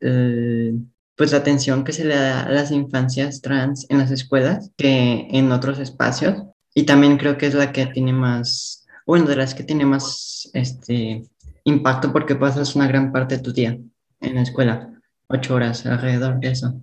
pues 1.17 1.33
la 1.33 1.39
atención 1.39 1.83
que 1.83 1.93
se 1.93 2.05
le 2.05 2.15
da 2.15 2.43
a 2.45 2.53
las 2.53 2.71
infancias 2.71 3.41
trans 3.41 3.87
en 3.91 3.99
las 3.99 4.13
escuelas 4.13 4.71
que 4.77 5.27
en 5.31 5.51
otros 5.51 5.81
espacios. 5.81 6.45
Y 6.75 6.85
también 6.85 7.19
creo 7.19 7.37
que 7.37 7.47
es 7.47 7.55
la 7.55 7.73
que 7.73 7.87
tiene 7.87 8.13
más, 8.13 8.87
bueno, 9.05 9.27
de 9.27 9.35
las 9.35 9.53
que 9.53 9.65
tiene 9.65 9.85
más 9.85 10.49
este, 10.55 11.25
impacto 11.65 12.13
porque 12.13 12.37
pasas 12.37 12.77
una 12.77 12.87
gran 12.87 13.11
parte 13.11 13.37
de 13.37 13.43
tu 13.43 13.53
día 13.53 13.77
en 14.21 14.35
la 14.35 14.43
escuela, 14.43 14.91
ocho 15.29 15.55
horas 15.55 15.85
alrededor 15.87 16.39
de 16.39 16.51
eso. 16.51 16.81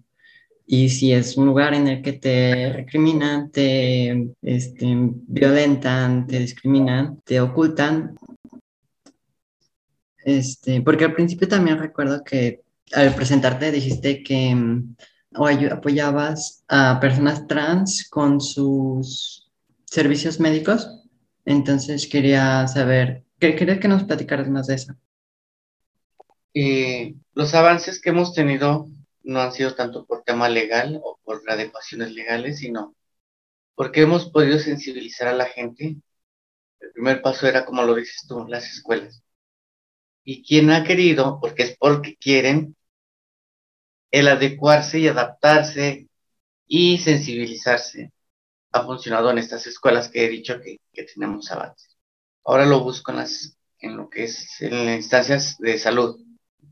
Y 0.67 0.89
si 0.89 1.13
es 1.13 1.38
un 1.38 1.45
lugar 1.45 1.74
en 1.74 1.88
el 1.88 2.01
que 2.01 2.13
te 2.13 2.74
recriminan, 2.74 3.51
te 3.51 4.31
este, 4.41 4.95
violentan, 5.27 6.25
te 6.25 6.39
discriminan, 6.39 7.19
te 7.24 7.39
ocultan, 7.39 8.15
este, 10.25 10.81
porque 10.81 11.05
al 11.05 11.13
principio 11.13 11.48
también 11.48 11.77
recuerdo 11.77 12.24
que 12.24 12.62
al 12.93 13.13
presentarte 13.13 13.72
dijiste 13.72 14.24
que 14.24 14.55
mm, 14.55 14.95
o 15.38 15.48
apoyabas 15.48 16.63
a 16.67 17.00
personas 17.00 17.45
trans 17.48 18.10
con 18.10 18.41
sus 18.41 19.51
servicios 19.86 20.39
médicos. 20.39 21.03
Entonces 21.45 22.07
quería 22.07 22.67
saber, 22.67 23.24
quería 23.39 23.79
que 23.79 23.88
nos 23.88 24.03
platicaras 24.03 24.50
más 24.50 24.67
de 24.67 24.75
eso. 24.75 24.93
Eh, 26.53 27.15
los 27.34 27.53
avances 27.53 28.01
que 28.01 28.10
hemos 28.10 28.34
tenido 28.34 28.88
no 29.25 29.41
han 29.41 29.51
sido 29.51 29.75
tanto 29.75 30.05
por 30.05 30.24
tema 30.24 30.50
legal 30.50 31.01
o 31.03 31.20
por 31.24 31.41
adecuaciones 31.50 32.12
legales, 32.13 32.60
sino 32.60 32.96
porque 33.75 34.01
hemos 34.01 34.29
podido 34.29 34.60
sensibilizar 34.60 35.27
a 35.27 35.34
la 35.34 35.46
gente. 35.46 35.98
El 36.79 36.91
primer 36.94 37.22
paso 37.22 37.48
era, 37.48 37.65
como 37.65 37.84
lo 37.84 37.96
dices 37.96 38.25
tú, 38.27 38.46
las 38.48 38.65
escuelas. 38.72 39.24
Y 40.24 40.44
quien 40.44 40.72
ha 40.72 40.84
querido, 40.84 41.39
porque 41.41 41.63
es 41.63 41.77
porque 41.77 42.15
quieren, 42.17 42.75
el 44.12 44.27
adecuarse 44.27 45.00
y 45.00 45.08
adaptarse 45.08 46.08
y 46.67 46.98
sensibilizarse 47.00 48.12
ha 48.72 48.84
funcionado 48.86 49.32
en 49.32 49.38
estas 49.39 49.67
escuelas 49.67 50.10
que 50.10 50.25
he 50.25 50.29
dicho 50.29 50.60
que, 50.62 50.79
tenemos 51.13 51.51
avances. 51.51 51.98
Ahora 52.44 52.65
lo 52.65 52.82
busco 52.82 53.12
en, 53.12 53.17
las, 53.17 53.58
en 53.79 53.98
lo 53.98 54.10
que 54.10 54.25
es 54.25 54.62
en 54.62 54.86
las 54.86 54.98
instancias 54.98 55.58
de 55.60 55.77
salud. 55.77 56.20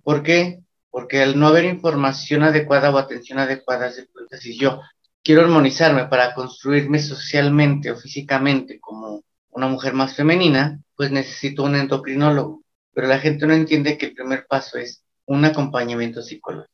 ¿Por 0.03 0.23
qué? 0.23 0.62
Porque 0.93 1.23
al 1.23 1.39
no 1.39 1.47
haber 1.47 1.65
información 1.65 2.43
adecuada 2.43 2.91
o 2.91 2.97
atención 2.97 3.39
adecuada, 3.39 3.91
cuenta 4.13 4.37
si 4.37 4.57
yo 4.57 4.81
quiero 5.23 5.41
armonizarme 5.41 6.05
para 6.05 6.33
construirme 6.35 6.99
socialmente 6.99 7.91
o 7.91 7.97
físicamente 7.97 8.79
como 8.79 9.23
una 9.49 9.67
mujer 9.67 9.93
más 9.93 10.15
femenina, 10.15 10.79
pues 10.95 11.11
necesito 11.11 11.63
un 11.63 11.75
endocrinólogo. 11.75 12.63
Pero 12.93 13.07
la 13.07 13.19
gente 13.19 13.47
no 13.47 13.53
entiende 13.53 13.97
que 13.97 14.07
el 14.07 14.13
primer 14.13 14.45
paso 14.47 14.77
es 14.77 15.03
un 15.25 15.43
acompañamiento 15.45 16.21
psicológico 16.21 16.73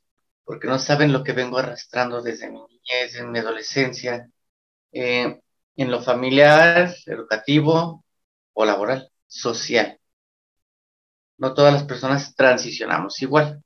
porque 0.49 0.67
no 0.67 0.79
saben 0.79 1.13
lo 1.13 1.23
que 1.23 1.33
vengo 1.33 1.59
arrastrando 1.59 2.23
desde 2.23 2.49
mi 2.49 2.57
niñez, 2.57 3.15
en 3.19 3.31
mi 3.31 3.37
adolescencia, 3.37 4.31
eh, 4.91 5.39
en 5.75 5.91
lo 5.91 6.01
familiar, 6.01 6.91
educativo 7.05 8.03
o 8.53 8.65
laboral, 8.65 9.11
social. 9.27 9.99
No 11.37 11.53
todas 11.53 11.71
las 11.71 11.83
personas 11.83 12.33
transicionamos 12.33 13.21
igual. 13.21 13.63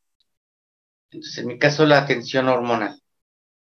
Entonces, 1.13 1.37
en 1.39 1.47
mi 1.47 1.59
caso, 1.59 1.85
la 1.85 1.99
atención 1.99 2.47
hormonal. 2.49 3.01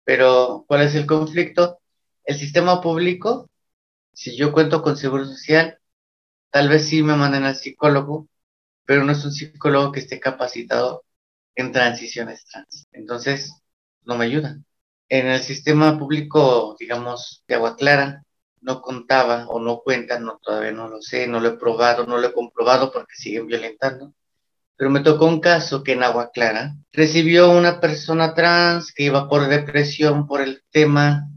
Pero, 0.05 0.65
¿cuál 0.67 0.81
es 0.83 0.95
el 0.95 1.05
conflicto? 1.05 1.79
El 2.25 2.37
sistema 2.37 2.81
público, 2.81 3.49
si 4.13 4.37
yo 4.37 4.53
cuento 4.53 4.81
con 4.83 4.97
seguro 4.97 5.25
social, 5.25 5.79
tal 6.51 6.69
vez 6.69 6.87
sí 6.87 7.03
me 7.03 7.15
manden 7.15 7.43
al 7.45 7.55
psicólogo, 7.55 8.27
pero 8.85 9.03
no 9.03 9.11
es 9.13 9.25
un 9.25 9.31
psicólogo 9.33 9.91
que 9.91 10.01
esté 10.01 10.19
capacitado 10.19 11.05
en 11.55 11.71
transiciones 11.71 12.45
trans. 12.45 12.87
Entonces, 12.91 13.53
no 14.03 14.17
me 14.17 14.25
ayuda. 14.25 14.57
En 15.09 15.27
el 15.27 15.41
sistema 15.41 15.97
público, 15.99 16.75
digamos, 16.79 17.43
de 17.47 17.55
Agua 17.55 17.75
Clara, 17.77 18.23
no 18.61 18.81
contaba 18.81 19.47
o 19.49 19.59
no 19.59 19.79
cuentan, 19.79 20.25
no, 20.25 20.39
todavía 20.41 20.71
no 20.71 20.87
lo 20.89 21.01
sé, 21.01 21.27
no 21.27 21.39
lo 21.39 21.49
he 21.49 21.57
probado, 21.57 22.05
no 22.05 22.17
lo 22.17 22.27
he 22.29 22.33
comprobado 22.33 22.91
porque 22.91 23.15
siguen 23.15 23.47
violentando. 23.47 24.13
Pero 24.75 24.89
me 24.89 25.01
tocó 25.01 25.25
un 25.25 25.39
caso 25.39 25.83
que 25.83 25.93
en 25.93 26.03
Agua 26.03 26.31
Clara 26.33 26.75
recibió 26.91 27.51
una 27.51 27.79
persona 27.79 28.33
trans 28.33 28.91
que 28.93 29.03
iba 29.03 29.29
por 29.29 29.47
depresión 29.47 30.27
por 30.27 30.41
el 30.41 30.63
tema 30.71 31.29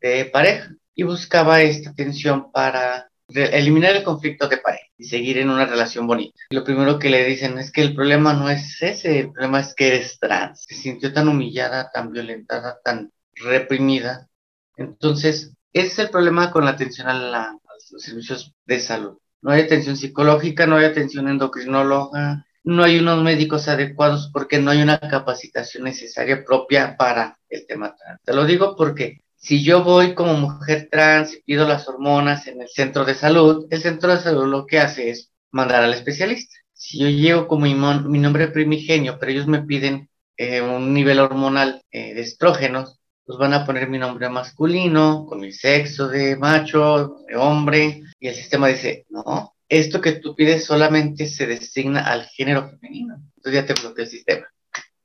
de 0.00 0.24
pareja 0.26 0.70
y 0.94 1.02
buscaba 1.02 1.62
esta 1.62 1.90
atención 1.90 2.50
para 2.52 3.10
eliminar 3.28 3.94
el 3.94 4.02
conflicto 4.02 4.48
de 4.48 4.58
pareja 4.58 4.86
y 4.98 5.04
seguir 5.04 5.38
en 5.38 5.50
una 5.50 5.66
relación 5.66 6.06
bonita. 6.06 6.36
lo 6.50 6.64
primero 6.64 6.98
que 6.98 7.10
le 7.10 7.24
dicen 7.24 7.58
es 7.58 7.70
que 7.70 7.82
el 7.82 7.94
problema 7.94 8.34
no 8.34 8.50
es 8.50 8.82
ese, 8.82 9.20
el 9.20 9.32
problema 9.32 9.60
es 9.60 9.74
que 9.74 9.88
eres 9.88 10.18
trans. 10.18 10.64
Se 10.68 10.74
sintió 10.74 11.12
tan 11.12 11.28
humillada, 11.28 11.90
tan 11.92 12.12
violentada, 12.12 12.78
tan 12.84 13.12
reprimida. 13.34 14.28
Entonces, 14.76 15.54
ese 15.72 15.86
es 15.86 15.98
el 16.00 16.10
problema 16.10 16.50
con 16.50 16.64
la 16.64 16.72
atención 16.72 17.08
a, 17.08 17.56
los 17.92 18.02
servicios 18.02 18.52
de 18.66 18.80
salud. 18.80 19.18
No 19.42 19.52
hay 19.52 19.62
atención 19.62 19.96
psicológica, 19.96 20.66
no 20.66 20.76
hay 20.76 20.84
atención 20.84 21.28
endocrinóloga, 21.28 22.44
no 22.64 22.84
hay 22.84 22.98
unos 22.98 23.22
médicos 23.22 23.68
adecuados 23.68 24.30
porque 24.32 24.58
no 24.58 24.70
hay 24.70 24.82
una 24.82 25.00
capacitación 25.00 25.84
necesaria 25.84 26.44
propia 26.44 26.96
para 26.96 27.38
el 27.48 27.66
tema 27.66 27.94
trans. 27.96 28.20
Te 28.24 28.34
lo 28.34 28.44
digo 28.44 28.76
porque 28.76 29.20
si 29.36 29.64
yo 29.64 29.82
voy 29.82 30.14
como 30.14 30.34
mujer 30.34 30.88
trans 30.90 31.34
y 31.34 31.42
pido 31.42 31.66
las 31.66 31.88
hormonas 31.88 32.46
en 32.46 32.60
el 32.60 32.68
centro 32.68 33.04
de 33.04 33.14
salud, 33.14 33.66
el 33.70 33.80
centro 33.80 34.14
de 34.14 34.20
salud 34.20 34.46
lo 34.46 34.66
que 34.66 34.78
hace 34.78 35.10
es 35.10 35.30
mandar 35.50 35.82
al 35.82 35.94
especialista. 35.94 36.54
Si 36.72 36.98
yo 36.98 37.08
llego 37.08 37.48
como 37.48 37.64
mi, 37.64 37.74
mi 37.74 38.18
nombre 38.18 38.48
primigenio, 38.48 39.18
pero 39.18 39.32
ellos 39.32 39.46
me 39.46 39.62
piden 39.62 40.10
eh, 40.36 40.60
un 40.60 40.92
nivel 40.94 41.20
hormonal 41.20 41.82
eh, 41.90 42.14
de 42.14 42.20
estrógenos, 42.22 42.98
pues 43.24 43.38
van 43.38 43.54
a 43.54 43.64
poner 43.64 43.88
mi 43.88 43.98
nombre 43.98 44.28
masculino, 44.28 45.26
con 45.26 45.40
mi 45.40 45.52
sexo 45.52 46.08
de 46.08 46.36
macho, 46.36 47.16
de 47.28 47.36
hombre, 47.36 48.02
y 48.18 48.28
el 48.28 48.34
sistema 48.34 48.68
dice, 48.68 49.06
no, 49.08 49.54
esto 49.70 50.00
que 50.00 50.12
tú 50.12 50.34
pides 50.34 50.64
solamente 50.64 51.26
se 51.26 51.46
designa 51.46 52.00
al 52.00 52.24
género 52.26 52.68
femenino. 52.68 53.22
Entonces 53.36 53.62
ya 53.62 53.66
te 53.66 53.80
bloquea 53.80 54.04
el 54.04 54.10
sistema. 54.10 54.46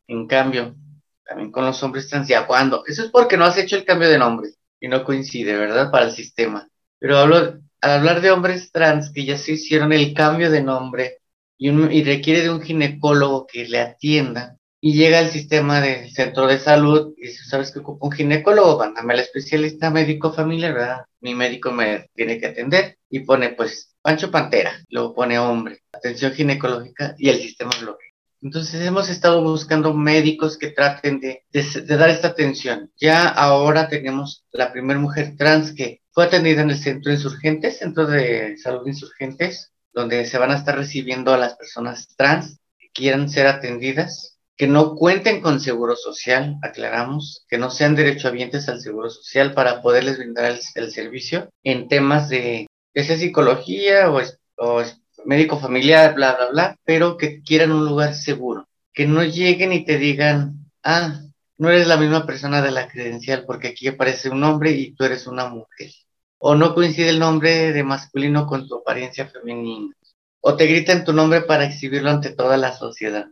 En 0.08 0.28
cambio, 0.28 0.76
también 1.24 1.52
con 1.52 1.66
los 1.66 1.82
hombres 1.84 2.10
trans, 2.10 2.28
ya 2.28 2.48
cuando, 2.48 2.84
eso 2.86 3.04
es 3.04 3.12
porque 3.12 3.38
no 3.38 3.46
has 3.46 3.58
hecho 3.58 3.76
el 3.76 3.86
cambio 3.86 4.10
de 4.10 4.18
nombre 4.18 4.50
y 4.80 4.88
no 4.88 5.04
coincide, 5.04 5.56
¿verdad? 5.56 5.92
Para 5.92 6.06
el 6.06 6.12
sistema. 6.12 6.68
Pero 7.00 7.18
hablo, 7.18 7.38
al 7.82 7.92
hablar 7.92 8.22
de 8.22 8.32
hombres 8.32 8.72
trans 8.72 9.12
que 9.12 9.24
ya 9.24 9.38
se 9.38 9.54
hicieron 9.54 9.94
el 9.94 10.14
cambio 10.14 10.50
de 10.50 10.64
nombre 10.64 11.20
y, 11.58 11.70
requiere 12.04 12.42
de 12.42 12.50
un 12.50 12.62
ginecólogo 12.62 13.48
que 13.48 13.66
le 13.66 13.80
atienda, 13.80 14.58
y 14.82 14.94
llega 14.94 15.20
al 15.20 15.32
sistema 15.32 15.82
del 15.82 16.12
centro 16.12 16.46
de 16.46 16.60
salud 16.60 17.14
y 17.18 17.28
dice, 17.28 17.44
¿sabes 17.46 17.72
que 17.72 17.80
ocupo 17.80 18.06
un 18.06 18.12
ginecólogo? 18.12 18.78
Mándame 18.78 19.14
al 19.14 19.20
especialista 19.20 19.90
médico 19.90 20.32
familiar, 20.32 20.74
¿verdad? 20.74 21.06
Mi 21.22 21.34
médico 21.34 21.72
me 21.72 22.10
tiene 22.14 22.40
que 22.40 22.48
atender 22.48 22.98
y 23.10 23.22
pone 23.22 23.50
pues 23.50 23.95
Pancho 24.06 24.30
Pantera, 24.30 24.86
luego 24.90 25.16
pone 25.16 25.40
hombre, 25.40 25.82
atención 25.92 26.32
ginecológica 26.32 27.16
y 27.18 27.30
el 27.30 27.42
sistema 27.42 27.72
bloquea. 27.82 28.12
Entonces 28.40 28.86
hemos 28.86 29.10
estado 29.10 29.42
buscando 29.42 29.96
médicos 29.96 30.60
que 30.60 30.68
traten 30.68 31.20
de, 31.20 31.42
dar 31.88 32.12
esta 32.12 32.28
atención. 32.28 32.92
Ya 32.98 33.28
ahora 33.28 33.90
tenemos 33.90 34.46
la 34.52 34.72
primera 34.72 35.00
mujer 35.00 35.34
trans 35.36 35.74
que 35.74 36.04
fue 36.12 36.26
atendida 36.26 36.62
en 36.62 36.70
el 36.70 36.78
centro 36.78 37.12
insurgentes, 37.12 37.80
centro 37.80 38.06
de 38.06 38.56
salud 38.60 38.86
insurgentes, 38.86 39.72
donde 39.92 40.28
se 40.28 40.38
van 40.38 40.52
a 40.52 40.58
estar 40.58 40.78
recibiendo 40.78 41.34
a 41.34 41.40
las 41.40 41.56
personas 41.56 42.08
trans 42.16 42.60
que 42.78 42.90
quieran 42.94 43.28
ser 43.28 43.48
atendidas, 43.48 44.38
que 44.56 44.68
no 44.68 44.94
cuenten 44.94 45.42
con 45.42 45.60
seguro 45.60 45.96
social, 45.96 46.58
aclaramos, 46.62 47.44
que 47.50 47.58
no 47.58 47.72
sean 47.72 47.96
derechohabientes 47.96 48.70
al 48.70 48.82
seguro 48.82 49.10
social 49.10 49.56
para 49.56 49.82
poderles 49.82 50.20
brindar 50.20 50.60
el, 50.76 50.92
servicio 50.92 51.50
en 51.64 51.88
temas 51.88 52.30
de, 52.30 52.68
esa 52.96 53.18
psicología 53.18 54.10
o, 54.10 54.22
o 54.58 54.84
médico 55.26 55.60
familiar, 55.60 56.16
bla, 56.16 56.36
bla, 56.36 56.50
bla, 56.50 56.80
pero 56.86 57.18
que 57.18 57.42
quieran 57.44 57.72
un 57.72 57.86
lugar 57.86 58.16
seguro. 58.16 58.68
Que 58.94 59.06
no 59.06 59.24
lleguen 59.24 59.74
y 59.74 59.86
te 59.86 59.98
digan, 59.98 60.72
ah, 60.84 61.22
no 61.58 61.70
eres 61.70 61.88
la 61.88 61.98
misma 61.98 62.26
persona 62.26 62.62
de 62.62 62.72
la 62.72 62.88
credencial 62.88 63.44
porque 63.46 63.70
aquí 63.70 63.88
aparece 63.88 64.30
un 64.30 64.44
hombre 64.44 64.72
y 64.72 64.94
tú 64.96 65.04
eres 65.04 65.28
una 65.28 65.48
mujer. 65.50 65.92
O 66.38 66.56
no 66.56 66.74
coincide 66.74 67.10
el 67.10 67.20
nombre 67.20 67.74
de 67.74 67.84
masculino 67.84 68.48
con 68.48 68.68
tu 68.68 68.76
apariencia 68.76 69.28
femenina. 69.28 69.94
O 70.42 70.56
te 70.56 70.66
gritan 70.68 71.04
tu 71.04 71.12
nombre 71.14 71.42
para 71.42 71.66
exhibirlo 71.66 72.10
ante 72.10 72.32
toda 72.32 72.56
la 72.58 72.74
sociedad. 72.74 73.28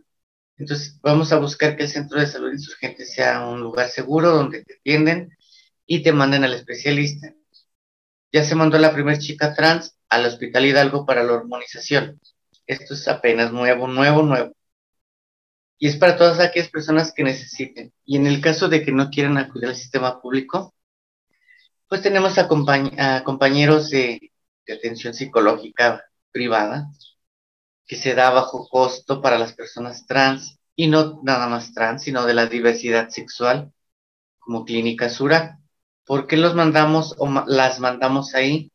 Entonces, 0.56 0.98
vamos 1.02 1.32
a 1.32 1.38
buscar 1.38 1.76
que 1.76 1.84
el 1.84 1.88
centro 1.88 2.20
de 2.20 2.26
salud 2.26 2.52
insurgente 2.52 3.04
sea 3.04 3.46
un 3.46 3.60
lugar 3.60 3.88
seguro 3.88 4.30
donde 4.30 4.64
te 4.64 4.74
atienden 4.74 5.36
y 5.86 6.02
te 6.02 6.12
manden 6.12 6.44
al 6.44 6.54
especialista. 6.54 7.34
Ya 8.34 8.42
se 8.42 8.56
mandó 8.56 8.78
la 8.78 8.92
primera 8.92 9.16
chica 9.16 9.54
trans 9.54 9.96
al 10.08 10.26
Hospital 10.26 10.66
Hidalgo 10.66 11.06
para 11.06 11.22
la 11.22 11.34
hormonización. 11.34 12.20
Esto 12.66 12.94
es 12.94 13.06
apenas 13.06 13.52
nuevo, 13.52 13.86
nuevo, 13.86 14.22
nuevo. 14.22 14.56
Y 15.78 15.86
es 15.86 15.96
para 15.96 16.16
todas 16.16 16.40
aquellas 16.40 16.68
personas 16.68 17.12
que 17.14 17.22
necesiten. 17.22 17.92
Y 18.04 18.16
en 18.16 18.26
el 18.26 18.40
caso 18.40 18.68
de 18.68 18.84
que 18.84 18.90
no 18.90 19.08
quieran 19.10 19.38
acudir 19.38 19.68
al 19.68 19.76
sistema 19.76 20.20
público, 20.20 20.74
pues 21.88 22.02
tenemos 22.02 22.36
a, 22.36 22.48
compañeros 22.48 23.90
de, 23.90 24.32
de 24.66 24.74
atención 24.74 25.14
psicológica 25.14 26.04
privada 26.32 26.88
que 27.86 27.94
se 27.94 28.16
da 28.16 28.30
bajo 28.30 28.66
costo 28.68 29.22
para 29.22 29.38
las 29.38 29.52
personas 29.52 30.06
trans 30.08 30.58
y 30.74 30.88
no 30.88 31.20
nada 31.22 31.46
más 31.46 31.72
trans, 31.72 32.02
sino 32.02 32.26
de 32.26 32.34
la 32.34 32.46
diversidad 32.46 33.10
sexual 33.10 33.72
como 34.40 34.64
Clínica 34.64 35.08
Sura. 35.08 35.60
¿Por 36.06 36.26
qué 36.26 36.36
los 36.36 36.54
mandamos 36.54 37.14
o 37.18 37.28
las 37.46 37.80
mandamos 37.80 38.34
ahí? 38.34 38.70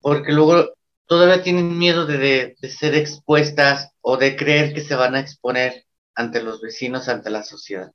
Porque 0.00 0.32
luego 0.32 0.74
todavía 1.06 1.42
tienen 1.42 1.78
miedo 1.78 2.06
de, 2.06 2.56
de, 2.60 2.68
ser 2.70 2.94
expuestas 2.94 3.92
o 4.00 4.16
de 4.16 4.36
creer 4.36 4.74
que 4.74 4.82
se 4.82 4.94
van 4.94 5.14
a 5.14 5.20
exponer 5.20 5.86
ante 6.14 6.42
los 6.42 6.60
vecinos, 6.60 7.08
ante 7.08 7.30
la 7.30 7.42
sociedad. 7.42 7.92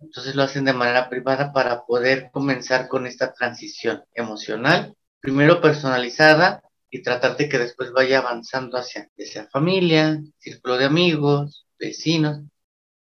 Entonces 0.00 0.34
lo 0.34 0.42
hacen 0.42 0.64
de 0.64 0.72
manera 0.72 1.08
privada 1.08 1.52
para 1.52 1.84
poder 1.84 2.30
comenzar 2.32 2.88
con 2.88 3.06
esta 3.06 3.32
transición 3.32 4.04
emocional, 4.14 4.96
primero 5.20 5.60
personalizada 5.60 6.62
y 6.90 7.02
tratar 7.02 7.36
de 7.36 7.48
que 7.48 7.58
después 7.58 7.92
vaya 7.92 8.18
avanzando 8.18 8.78
hacia, 8.78 9.08
hacia 9.18 9.48
familia, 9.48 10.20
círculo 10.38 10.78
de 10.78 10.84
amigos, 10.86 11.66
vecinos, 11.78 12.40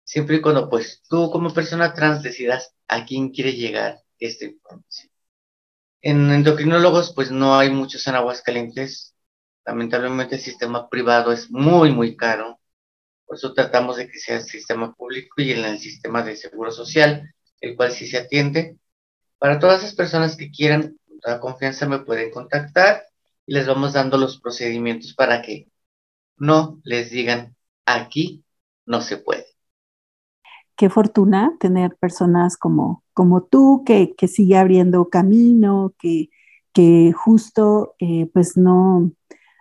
siempre 0.05 0.37
y 0.37 0.41
cuando 0.41 0.71
pues 0.71 1.03
tú 1.09 1.31
como 1.31 1.53
persona 1.53 1.95
trans 1.95 2.23
decidas 2.23 2.75
a 2.89 3.05
quién 3.05 3.31
quiere 3.31 3.55
llegar 3.55 4.04
esta 4.19 4.47
información. 4.47 5.11
En 6.03 6.31
endocrinólogos 6.31 7.13
pues 7.15 7.31
no 7.31 7.59
hay 7.59 7.71
muchos 7.71 8.07
en 8.07 8.15
Aguascalientes, 8.17 9.15
lamentablemente 9.65 10.37
el 10.37 10.41
sistema 10.41 10.89
privado 10.91 11.33
es 11.33 11.51
muy 11.51 11.93
muy 11.93 12.17
caro, 12.17 12.61
por 13.27 13.37
eso 13.37 13.55
tratamos 13.55 13.97
de 13.97 14.09
que 14.09 14.19
sea 14.19 14.37
el 14.37 14.45
sistema 14.45 14.95
público 14.95 15.41
y 15.41 15.53
en 15.53 15.65
el 15.65 15.79
sistema 15.79 16.23
de 16.23 16.37
seguro 16.37 16.71
social, 16.71 17.35
el 17.61 17.77
cual 17.77 17.93
sí 17.93 18.07
se 18.07 18.19
atiende. 18.19 18.79
Para 19.39 19.59
todas 19.59 19.83
las 19.83 19.95
personas 19.95 20.37
que 20.37 20.51
quieran, 20.51 20.97
con 21.09 21.21
toda 21.21 21.41
confianza 21.41 21.89
me 21.89 22.01
pueden 22.01 22.31
contactar 22.31 23.05
y 23.47 23.55
les 23.55 23.67
vamos 23.67 23.95
dando 23.95 24.19
los 24.19 24.41
procedimientos 24.41 25.15
para 25.15 25.43
que 25.43 25.69
no 26.37 26.81
les 26.85 27.11
digan 27.11 27.57
aquí 27.87 28.45
no 28.87 29.01
se 29.01 29.19
puede. 29.19 29.54
Qué 30.77 30.91
fortuna 30.91 31.55
tener 31.61 31.97
personas 31.97 32.57
como, 32.57 33.05
como 33.15 33.43
tú 33.43 33.83
que, 33.87 34.15
que 34.17 34.29
sigue 34.29 34.57
abriendo 34.57 35.09
camino, 35.09 35.95
que, 35.99 36.31
que 36.73 37.13
justo 37.13 37.95
eh, 38.01 38.29
pues 38.33 38.57
no, 38.57 39.13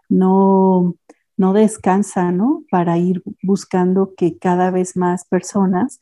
no 0.10 0.96
no 1.38 1.54
descansa, 1.54 2.32
¿no? 2.32 2.64
Para 2.70 2.98
ir 2.98 3.24
buscando 3.42 4.14
que 4.16 4.38
cada 4.38 4.72
vez 4.72 4.96
más 4.96 5.26
personas 5.26 6.00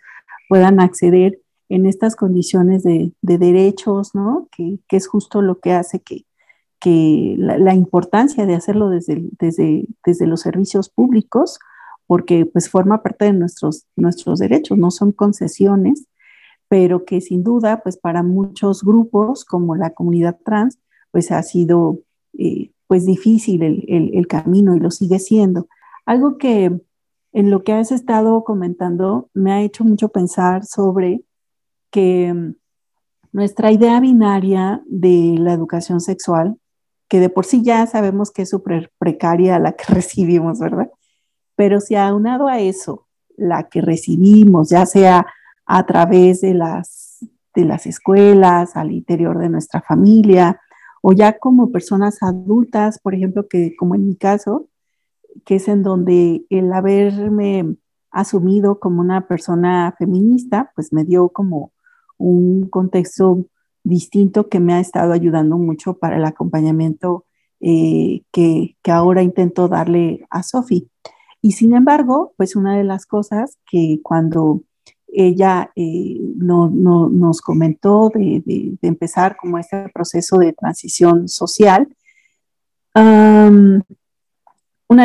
puedan 0.49 0.79
acceder 0.79 1.39
en 1.69 1.85
estas 1.85 2.15
condiciones 2.15 2.83
de, 2.83 3.13
derechos, 3.21 4.13
¿no? 4.13 4.47
Que, 4.51 4.79
es 4.89 5.07
justo 5.07 5.41
lo 5.41 5.59
que 5.59 5.73
hace 5.73 6.01
que, 6.01 6.25
que 6.79 7.35
la, 7.37 7.73
importancia 7.73 8.45
de 8.45 8.55
hacerlo 8.55 8.89
desde, 8.89 9.23
desde, 9.39 9.85
desde 10.05 10.27
los 10.27 10.41
servicios 10.41 10.89
públicos, 10.89 11.59
porque 12.11 12.45
pues 12.45 12.69
forma 12.69 13.01
parte 13.03 13.23
de 13.23 13.31
nuestros, 13.31 13.85
nuestros 13.95 14.39
derechos, 14.39 14.77
no 14.77 14.91
son 14.91 15.13
concesiones, 15.13 16.07
pero 16.67 17.05
que 17.05 17.21
sin 17.21 17.41
duda, 17.41 17.81
pues 17.83 17.95
para 17.95 18.21
muchos 18.21 18.83
grupos 18.83 19.45
como 19.45 19.77
la 19.77 19.91
comunidad 19.91 20.37
trans, 20.43 20.77
pues 21.11 21.31
ha 21.31 21.41
sido 21.41 21.99
eh, 22.37 22.71
pues 22.87 23.05
difícil 23.05 23.63
el, 23.63 24.27
camino 24.27 24.75
y 24.75 24.81
lo 24.81 24.91
sigue 24.91 25.19
siendo. 25.19 25.69
Algo 26.05 26.37
que 26.37 26.81
en 27.31 27.49
lo 27.49 27.63
que 27.63 27.71
has 27.71 27.93
estado 27.93 28.43
comentando 28.43 29.29
me 29.33 29.53
ha 29.53 29.61
hecho 29.61 29.85
mucho 29.85 30.09
pensar 30.09 30.65
sobre 30.65 31.23
que 31.91 32.33
mm, 32.33 32.55
nuestra 33.31 33.71
idea 33.71 34.01
binaria 34.01 34.83
de 34.85 35.37
la 35.39 35.53
educación 35.53 36.01
sexual, 36.01 36.57
que 37.07 37.21
de 37.21 37.29
por 37.29 37.45
sí 37.45 37.63
ya 37.63 37.87
sabemos 37.87 38.31
que 38.31 38.41
es 38.41 38.49
súper 38.49 38.91
precaria 38.99 39.59
la 39.59 39.71
que 39.71 39.85
recibimos, 39.93 40.59
¿verdad? 40.59 40.91
Pero 41.55 41.79
si 41.79 41.95
aunado 41.95 42.47
a 42.47 42.59
eso, 42.59 43.07
la 43.37 43.69
que 43.69 43.81
recibimos, 43.81 44.69
ya 44.69 44.85
sea 44.85 45.25
a 45.65 45.85
través 45.85 46.41
de 46.41 46.53
las, 46.53 47.19
de 47.55 47.65
las 47.65 47.85
escuelas, 47.85 48.75
al 48.75 48.91
interior 48.91 49.37
de 49.37 49.49
nuestra 49.49 49.81
familia, 49.81 50.59
o 51.01 51.13
ya 51.13 51.39
como 51.39 51.71
personas 51.71 52.21
adultas, 52.21 52.99
por 52.99 53.15
ejemplo, 53.15 53.47
que 53.47 53.75
como 53.75 53.95
en 53.95 54.07
mi 54.07 54.15
caso, 54.15 54.67
que 55.45 55.55
es 55.55 55.67
en 55.67 55.83
donde 55.83 56.45
el 56.49 56.71
haberme 56.73 57.75
asumido 58.11 58.79
como 58.79 59.01
una 59.01 59.27
persona 59.27 59.95
feminista, 59.97 60.71
pues 60.75 60.93
me 60.93 61.03
dio 61.03 61.29
como 61.29 61.71
un 62.17 62.69
contexto 62.69 63.45
distinto 63.83 64.47
que 64.47 64.59
me 64.59 64.73
ha 64.73 64.79
estado 64.79 65.13
ayudando 65.13 65.57
mucho 65.57 65.97
para 65.97 66.17
el 66.17 66.25
acompañamiento 66.25 67.25
eh, 67.59 68.23
que, 68.31 68.75
que, 68.83 68.91
ahora 68.91 69.23
intento 69.23 69.67
darle 69.67 70.25
a 70.29 70.43
Sofi. 70.43 70.89
Y 71.41 71.53
sin 71.53 71.75
embargo, 71.75 72.33
pues 72.37 72.55
una 72.55 72.77
de 72.77 72.83
las 72.83 73.05
cosas 73.05 73.57
que 73.69 73.99
cuando 74.03 74.63
ella 75.11 75.71
eh, 75.75 76.19
no, 76.37 76.69
nos 76.69 77.41
comentó 77.41 78.09
de, 78.13 78.77
empezar 78.81 79.35
como 79.35 79.57
este 79.57 79.89
proceso 79.93 80.37
de 80.37 80.53
transición 80.53 81.27
social. 81.27 81.87
una 82.95 83.83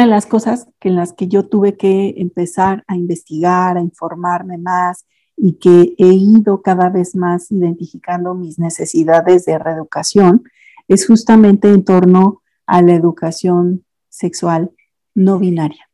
de 0.01 0.07
las 0.07 0.27
cosas 0.27 0.69
que 0.81 0.89
en 0.89 0.97
las 0.97 1.13
que 1.13 1.29
yo 1.29 1.49
tuve 1.49 1.77
que 1.77 2.15
empezar 2.19 2.85
a 2.89 2.97
investigar, 2.97 3.77
a 3.77 3.81
informarme 3.81 4.59
más 4.59 5.07
y 5.37 5.55
que 5.55 5.95
he 5.99 6.13
ido 6.13 6.63
cada 6.63 6.89
vez 6.89 7.15
más 7.15 7.53
identificando 7.53 8.35
mis 8.35 8.59
necesidades 8.59 9.45
de 9.45 9.59
reeducación 9.59 10.45
es 10.89 11.07
justamente 11.07 11.69
en 11.69 11.85
torno 11.85 12.43
a 12.67 12.83
la 12.83 12.95
educación 12.95 13.85
sexual 14.09 14.73
no 15.15 15.39
binaria. 15.39 15.86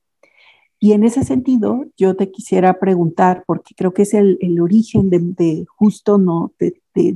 Y 0.83 0.95
en 0.95 1.05
ese 1.05 1.23
sentido, 1.23 1.85
yo 1.97 2.17
te 2.17 2.33
quisiera 2.33 2.81
preguntar, 2.81 3.45
porque 3.47 3.73
creo 3.77 3.95
que 3.95 4.03
es 4.03 4.15
el, 4.15 4.37
origen 4.61 5.11
de, 5.11 5.65
justo 5.77 6.19
no 6.19 6.55
de, 6.59 6.75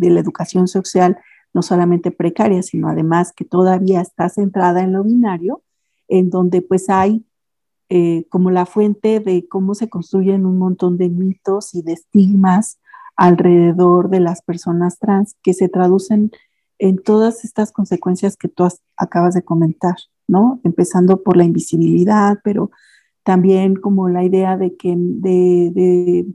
la 0.08 0.20
educación 0.20 0.68
social, 0.68 1.18
no 1.52 1.62
solamente 1.62 2.12
precaria, 2.12 2.62
sino 2.62 2.88
además 2.88 3.32
que 3.32 3.44
todavía 3.44 4.00
está 4.00 4.28
centrada 4.28 4.84
en 4.84 4.92
lo 4.92 5.02
binario, 5.02 5.64
en 6.06 6.30
donde 6.30 6.62
pues 6.62 6.88
hay 6.88 7.26
eh, 7.88 8.26
como 8.28 8.52
la 8.52 8.66
fuente 8.66 9.18
de 9.18 9.48
cómo 9.48 9.74
se 9.74 9.88
construyen 9.88 10.46
un 10.46 10.58
montón 10.58 10.96
de 10.96 11.08
mitos 11.08 11.74
y 11.74 11.82
de 11.82 11.94
estigmas 11.94 12.78
alrededor 13.16 14.10
de 14.10 14.20
las 14.20 14.42
personas 14.42 15.00
trans 15.00 15.34
que 15.42 15.54
se 15.54 15.68
traducen 15.68 16.30
en 16.78 17.02
todas 17.02 17.44
estas 17.44 17.72
consecuencias 17.72 18.36
que 18.36 18.46
tú 18.46 18.68
acabas 18.96 19.34
de 19.34 19.42
comentar, 19.42 19.96
¿no? 20.28 20.60
Empezando 20.62 21.24
por 21.24 21.36
la 21.36 21.42
invisibilidad, 21.42 22.38
pero 22.44 22.70
también 23.26 23.74
como 23.74 24.08
la 24.08 24.22
idea 24.22 24.56
de 24.56 24.76
que 24.76 24.94
de, 24.96 26.26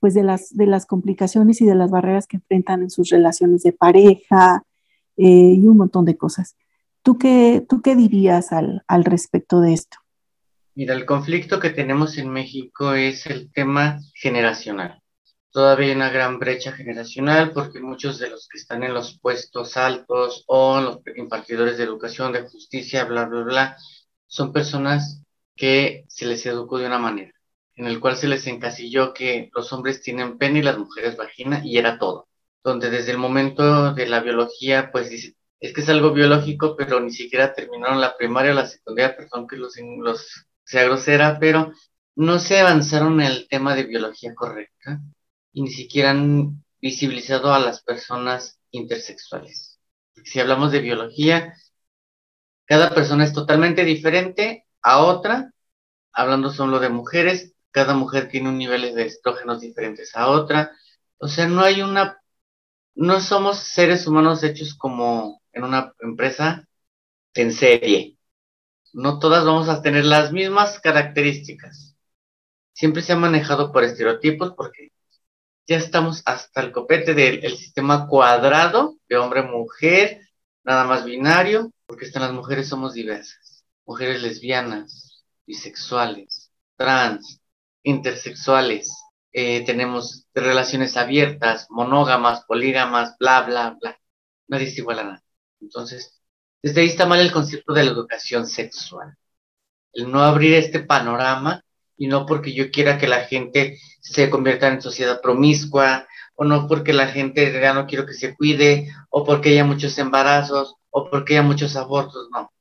pues 0.00 0.14
de 0.14 0.24
las, 0.24 0.52
de 0.56 0.66
las 0.66 0.84
complicaciones 0.84 1.60
y 1.60 1.64
de 1.64 1.76
las 1.76 1.92
barreras 1.92 2.26
que 2.26 2.38
enfrentan 2.38 2.82
en 2.82 2.90
sus 2.90 3.10
relaciones 3.10 3.62
de 3.62 3.70
pareja 3.70 4.64
eh, 5.16 5.54
y 5.56 5.64
un 5.64 5.76
montón 5.76 6.04
de 6.04 6.16
cosas. 6.16 6.56
¿Tú 7.02 7.18
qué, 7.18 7.64
tú 7.68 7.82
qué 7.82 7.94
dirías 7.94 8.50
al, 8.50 8.82
al 8.88 9.04
respecto 9.04 9.60
de 9.60 9.74
esto? 9.74 9.98
Mira, 10.74 10.94
el 10.94 11.06
conflicto 11.06 11.60
que 11.60 11.70
tenemos 11.70 12.18
en 12.18 12.30
México 12.30 12.94
es 12.94 13.26
el 13.26 13.52
tema 13.52 14.00
generacional. 14.14 15.00
Todavía 15.52 15.90
hay 15.90 15.94
una 15.94 16.10
gran 16.10 16.40
brecha 16.40 16.72
generacional 16.72 17.52
porque 17.52 17.78
muchos 17.78 18.18
de 18.18 18.28
los 18.28 18.48
que 18.48 18.58
están 18.58 18.82
en 18.82 18.92
los 18.92 19.20
puestos 19.20 19.76
altos 19.76 20.42
o 20.48 20.80
los 20.80 20.98
impartidores 21.14 21.78
de 21.78 21.84
educación, 21.84 22.32
de 22.32 22.42
justicia, 22.42 23.04
bla, 23.04 23.26
bla, 23.26 23.42
bla, 23.42 23.76
son 24.26 24.52
personas 24.52 25.23
que 25.56 26.04
se 26.08 26.26
les 26.26 26.44
educó 26.46 26.78
de 26.78 26.86
una 26.86 26.98
manera, 26.98 27.32
en 27.76 27.86
el 27.86 28.00
cual 28.00 28.16
se 28.16 28.28
les 28.28 28.46
encasilló 28.46 29.14
que 29.14 29.50
los 29.54 29.72
hombres 29.72 30.02
tienen 30.02 30.38
pene 30.38 30.60
y 30.60 30.62
las 30.62 30.78
mujeres 30.78 31.16
vagina 31.16 31.62
y 31.64 31.78
era 31.78 31.98
todo. 31.98 32.28
Donde 32.62 32.90
desde 32.90 33.12
el 33.12 33.18
momento 33.18 33.94
de 33.94 34.06
la 34.06 34.20
biología, 34.20 34.90
pues 34.92 35.10
dice, 35.10 35.36
es 35.60 35.72
que 35.72 35.80
es 35.82 35.88
algo 35.88 36.12
biológico, 36.12 36.76
pero 36.76 37.00
ni 37.00 37.10
siquiera 37.12 37.54
terminaron 37.54 38.00
la 38.00 38.16
primaria 38.16 38.52
o 38.52 38.54
la 38.54 38.66
secundaria, 38.66 39.16
perdón 39.16 39.46
que 39.46 39.56
los, 39.56 39.74
los 39.98 40.46
sea 40.64 40.84
grosera, 40.84 41.38
pero 41.40 41.72
no 42.16 42.38
se 42.38 42.60
avanzaron 42.60 43.20
en 43.20 43.26
el 43.26 43.48
tema 43.48 43.74
de 43.74 43.84
biología 43.84 44.34
correcta 44.34 45.00
y 45.52 45.62
ni 45.62 45.70
siquiera 45.70 46.10
han 46.10 46.64
visibilizado 46.80 47.52
a 47.54 47.58
las 47.58 47.82
personas 47.82 48.58
intersexuales. 48.70 49.78
Si 50.24 50.40
hablamos 50.40 50.72
de 50.72 50.80
biología, 50.80 51.54
cada 52.66 52.94
persona 52.94 53.24
es 53.24 53.32
totalmente 53.32 53.84
diferente 53.84 54.63
a 54.84 55.00
otra, 55.00 55.52
hablando 56.12 56.50
solo 56.52 56.78
de 56.78 56.90
mujeres, 56.90 57.54
cada 57.72 57.94
mujer 57.94 58.28
tiene 58.28 58.50
un 58.50 58.58
nivel 58.58 58.94
de 58.94 59.06
estrógenos 59.06 59.60
diferentes 59.60 60.14
a 60.14 60.28
otra, 60.28 60.72
o 61.18 61.26
sea, 61.28 61.48
no 61.48 61.62
hay 61.62 61.82
una, 61.82 62.20
no 62.94 63.20
somos 63.20 63.58
seres 63.58 64.06
humanos 64.06 64.44
hechos 64.44 64.74
como 64.74 65.42
en 65.52 65.64
una 65.64 65.94
empresa 66.00 66.68
en 67.34 67.52
serie. 67.52 68.18
No 68.92 69.18
todas 69.18 69.44
vamos 69.44 69.68
a 69.68 69.82
tener 69.82 70.04
las 70.04 70.32
mismas 70.32 70.80
características. 70.80 71.96
Siempre 72.72 73.02
se 73.02 73.12
ha 73.12 73.16
manejado 73.16 73.72
por 73.72 73.84
estereotipos 73.84 74.52
porque 74.56 74.92
ya 75.66 75.76
estamos 75.76 76.22
hasta 76.26 76.60
el 76.60 76.72
copete 76.72 77.14
del 77.14 77.56
sistema 77.56 78.06
cuadrado 78.06 78.98
de 79.08 79.16
hombre-mujer, 79.16 80.20
nada 80.62 80.84
más 80.84 81.04
binario, 81.04 81.72
porque 81.86 82.04
están 82.04 82.22
las 82.22 82.32
mujeres 82.32 82.68
somos 82.68 82.94
diversas 82.94 83.43
mujeres 83.86 84.22
lesbianas, 84.22 85.24
bisexuales, 85.46 86.50
trans, 86.76 87.40
intersexuales, 87.82 88.90
eh, 89.32 89.64
tenemos 89.66 90.26
relaciones 90.32 90.96
abiertas, 90.96 91.66
monógamas, 91.68 92.44
polígamas, 92.44 93.16
bla, 93.18 93.42
bla, 93.42 93.76
bla. 93.80 93.98
Nadie 94.48 94.68
es 94.68 94.78
igual 94.78 95.00
a 95.00 95.04
nada. 95.04 95.24
Entonces, 95.60 96.20
desde 96.62 96.80
ahí 96.82 96.88
está 96.88 97.06
mal 97.06 97.20
el 97.20 97.32
concepto 97.32 97.74
de 97.74 97.84
la 97.84 97.90
educación 97.90 98.46
sexual. 98.46 99.16
El 99.92 100.10
no 100.10 100.22
abrir 100.22 100.54
este 100.54 100.80
panorama 100.80 101.62
y 101.96 102.06
no 102.06 102.26
porque 102.26 102.54
yo 102.54 102.70
quiera 102.70 102.98
que 102.98 103.08
la 103.08 103.24
gente 103.24 103.78
se 104.00 104.30
convierta 104.30 104.68
en 104.68 104.82
sociedad 104.82 105.20
promiscua, 105.20 106.06
o 106.36 106.44
no 106.44 106.66
porque 106.68 106.92
la 106.92 107.08
gente 107.08 107.52
ya 107.52 107.74
no 107.74 107.86
quiero 107.86 108.06
que 108.06 108.14
se 108.14 108.34
cuide, 108.36 108.92
o 109.10 109.24
porque 109.24 109.50
haya 109.50 109.64
muchos 109.64 109.98
embarazos, 109.98 110.74
o 110.90 111.10
porque 111.10 111.34
haya 111.34 111.42
muchos 111.42 111.76
abortos, 111.76 112.28
no. 112.32 112.52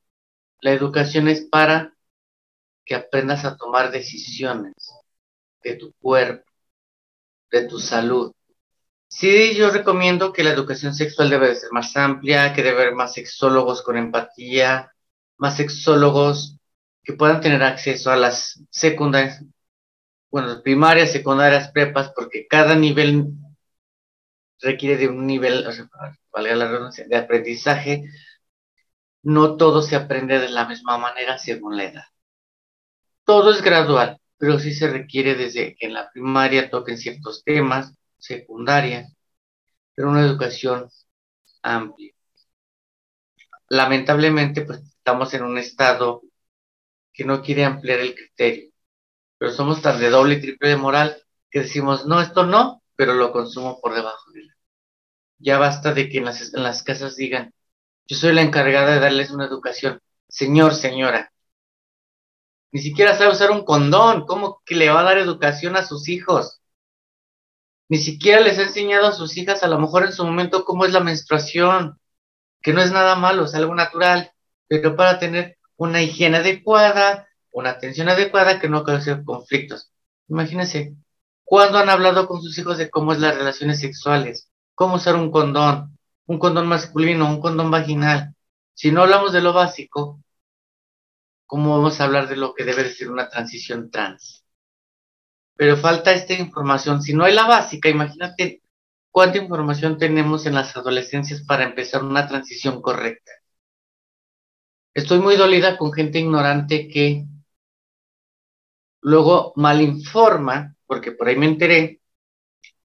La 0.63 0.71
educación 0.71 1.27
es 1.27 1.41
para 1.41 1.93
que 2.85 2.95
aprendas 2.95 3.43
a 3.43 3.57
tomar 3.57 3.91
decisiones 3.91 4.73
de 5.61 5.75
tu 5.75 5.91
cuerpo, 5.99 6.49
de 7.51 7.67
tu 7.67 7.79
salud. 7.79 8.31
Sí, 9.09 9.55
yo 9.55 9.71
recomiendo 9.71 10.31
que 10.31 10.41
la 10.41 10.51
educación 10.51 10.95
sexual 10.95 11.29
debe 11.29 11.49
de 11.49 11.55
ser 11.55 11.69
más 11.73 11.97
amplia, 11.97 12.53
que 12.53 12.63
debe 12.63 12.81
haber 12.81 12.95
más 12.95 13.13
sexólogos 13.13 13.81
con 13.81 13.97
empatía, 13.97 14.93
más 15.35 15.57
sexólogos 15.57 16.57
que 17.03 17.11
puedan 17.11 17.41
tener 17.41 17.61
acceso 17.61 18.09
a 18.09 18.15
las 18.15 18.63
secundarias, 18.69 19.43
bueno, 20.31 20.61
primarias, 20.63 21.11
secundarias, 21.11 21.71
prepas, 21.71 22.13
porque 22.15 22.47
cada 22.47 22.73
nivel 22.75 23.33
requiere 24.61 24.95
de 24.95 25.09
un 25.09 25.27
nivel, 25.27 25.65
valga 26.31 26.55
la 26.55 26.69
redundancia, 26.69 27.05
de 27.05 27.17
aprendizaje. 27.17 28.05
No 29.23 29.57
todo 29.57 29.81
se 29.81 29.95
aprende 29.95 30.39
de 30.39 30.49
la 30.49 30.67
misma 30.67 30.97
manera 30.97 31.37
según 31.37 31.77
la 31.77 31.85
edad. 31.85 32.03
Todo 33.25 33.51
es 33.51 33.61
gradual, 33.61 34.19
pero 34.37 34.59
sí 34.59 34.73
se 34.73 34.87
requiere 34.89 35.35
desde 35.35 35.75
que 35.75 35.87
en 35.87 35.93
la 35.93 36.09
primaria 36.11 36.69
toquen 36.69 36.97
ciertos 36.97 37.43
temas, 37.43 37.93
secundaria, 38.17 39.07
pero 39.95 40.09
una 40.09 40.21
educación 40.21 40.89
amplia. 41.63 42.13
Lamentablemente, 43.69 44.61
pues 44.61 44.79
estamos 44.83 45.33
en 45.33 45.43
un 45.43 45.57
estado 45.57 46.21
que 47.13 47.25
no 47.25 47.41
quiere 47.41 47.65
ampliar 47.65 47.99
el 47.99 48.15
criterio, 48.15 48.71
pero 49.37 49.51
somos 49.51 49.81
tan 49.81 49.99
de 49.99 50.09
doble 50.09 50.35
y 50.35 50.41
triple 50.41 50.69
de 50.69 50.77
moral 50.77 51.17
que 51.51 51.61
decimos, 51.61 52.05
no, 52.05 52.21
esto 52.21 52.45
no, 52.45 52.83
pero 52.95 53.13
lo 53.15 53.31
consumo 53.31 53.79
por 53.81 53.95
debajo 53.95 54.31
de 54.31 54.43
la. 54.45 54.53
Ya 55.39 55.57
basta 55.59 55.93
de 55.93 56.09
que 56.09 56.19
en 56.19 56.25
las, 56.25 56.53
en 56.53 56.63
las 56.63 56.83
casas 56.83 57.15
digan, 57.17 57.53
yo 58.07 58.17
soy 58.17 58.33
la 58.33 58.41
encargada 58.41 58.93
de 58.93 58.99
darles 58.99 59.31
una 59.31 59.45
educación. 59.45 60.01
Señor, 60.27 60.73
señora, 60.75 61.31
ni 62.71 62.81
siquiera 62.81 63.15
sabe 63.15 63.31
usar 63.31 63.51
un 63.51 63.63
condón, 63.63 64.25
¿cómo 64.25 64.61
que 64.65 64.75
le 64.75 64.89
va 64.89 65.01
a 65.01 65.03
dar 65.03 65.17
educación 65.19 65.75
a 65.75 65.85
sus 65.85 66.09
hijos? 66.09 66.59
Ni 67.87 67.99
siquiera 67.99 68.41
les 68.41 68.57
ha 68.57 68.63
enseñado 68.63 69.07
a 69.07 69.11
sus 69.11 69.37
hijas 69.37 69.63
a 69.63 69.67
lo 69.67 69.79
mejor 69.79 70.05
en 70.05 70.11
su 70.11 70.25
momento 70.25 70.65
cómo 70.65 70.85
es 70.85 70.91
la 70.91 70.99
menstruación, 70.99 71.99
que 72.61 72.73
no 72.73 72.81
es 72.81 72.91
nada 72.91 73.15
malo, 73.15 73.45
es 73.45 73.53
algo 73.53 73.75
natural, 73.75 74.31
pero 74.67 74.95
para 74.95 75.19
tener 75.19 75.57
una 75.75 76.01
higiene 76.01 76.37
adecuada, 76.37 77.27
una 77.51 77.71
atención 77.71 78.09
adecuada 78.09 78.59
que 78.59 78.69
no 78.69 78.83
cause 78.83 79.23
conflictos. 79.23 79.91
Imagínense, 80.27 80.95
¿cuándo 81.43 81.77
han 81.77 81.89
hablado 81.89 82.27
con 82.27 82.41
sus 82.41 82.57
hijos 82.57 82.79
de 82.79 82.89
cómo 82.89 83.13
es 83.13 83.19
las 83.19 83.35
relaciones 83.35 83.79
sexuales? 83.81 84.49
¿Cómo 84.73 84.95
usar 84.95 85.15
un 85.15 85.29
condón? 85.29 85.92
Un 86.25 86.39
condón 86.39 86.67
masculino, 86.67 87.29
un 87.29 87.41
condón 87.41 87.71
vaginal. 87.71 88.35
Si 88.73 88.91
no 88.91 89.03
hablamos 89.03 89.33
de 89.33 89.41
lo 89.41 89.53
básico, 89.53 90.21
¿cómo 91.45 91.77
vamos 91.77 91.99
a 91.99 92.05
hablar 92.05 92.27
de 92.27 92.37
lo 92.37 92.53
que 92.53 92.63
debe 92.63 92.89
ser 92.93 93.11
una 93.11 93.29
transición 93.29 93.91
trans? 93.91 94.45
Pero 95.55 95.77
falta 95.77 96.11
esta 96.13 96.33
información. 96.33 97.01
Si 97.01 97.13
no 97.13 97.25
hay 97.25 97.33
la 97.33 97.47
básica, 97.47 97.89
imagínate 97.89 98.61
cuánta 99.11 99.37
información 99.37 99.97
tenemos 99.97 100.45
en 100.45 100.55
las 100.55 100.75
adolescencias 100.75 101.43
para 101.43 101.65
empezar 101.65 102.03
una 102.03 102.27
transición 102.27 102.81
correcta. 102.81 103.31
Estoy 104.93 105.19
muy 105.19 105.35
dolida 105.35 105.77
con 105.77 105.91
gente 105.91 106.19
ignorante 106.19 106.87
que 106.87 107.25
luego 109.01 109.53
malinforma, 109.55 110.75
porque 110.85 111.11
por 111.11 111.27
ahí 111.27 111.35
me 111.35 111.45
enteré, 111.47 112.01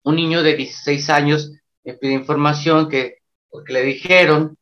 un 0.03 0.15
niño 0.15 0.43
de 0.43 0.55
16 0.55 1.09
años 1.09 1.51
me 1.83 1.93
pide 1.95 2.13
información 2.13 2.89
que, 2.89 3.22
porque 3.53 3.71
le 3.71 3.83
dijeron 3.83 4.57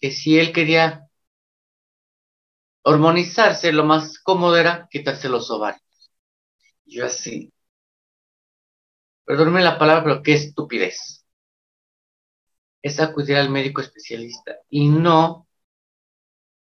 que 0.00 0.10
si 0.10 0.36
él 0.36 0.52
quería 0.52 1.08
hormonizarse, 2.82 3.70
lo 3.70 3.84
más 3.84 4.18
cómodo 4.18 4.56
era 4.56 4.88
quitarse 4.90 5.28
los 5.28 5.48
ovarios. 5.52 5.80
Yo 6.86 7.06
así, 7.06 7.52
perdónenme 9.24 9.62
la 9.62 9.78
palabra, 9.78 10.02
pero 10.02 10.22
qué 10.24 10.32
estupidez. 10.32 11.24
Es 12.82 12.98
acudir 12.98 13.36
al 13.36 13.48
médico 13.48 13.80
especialista 13.80 14.56
y 14.68 14.88
no 14.88 15.46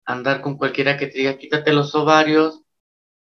andar 0.06 0.42
con 0.42 0.58
cualquiera 0.58 0.96
que 0.96 1.08
te 1.08 1.18
diga 1.18 1.40
quítate 1.40 1.74
los 1.74 1.96
ovarios 1.96 2.62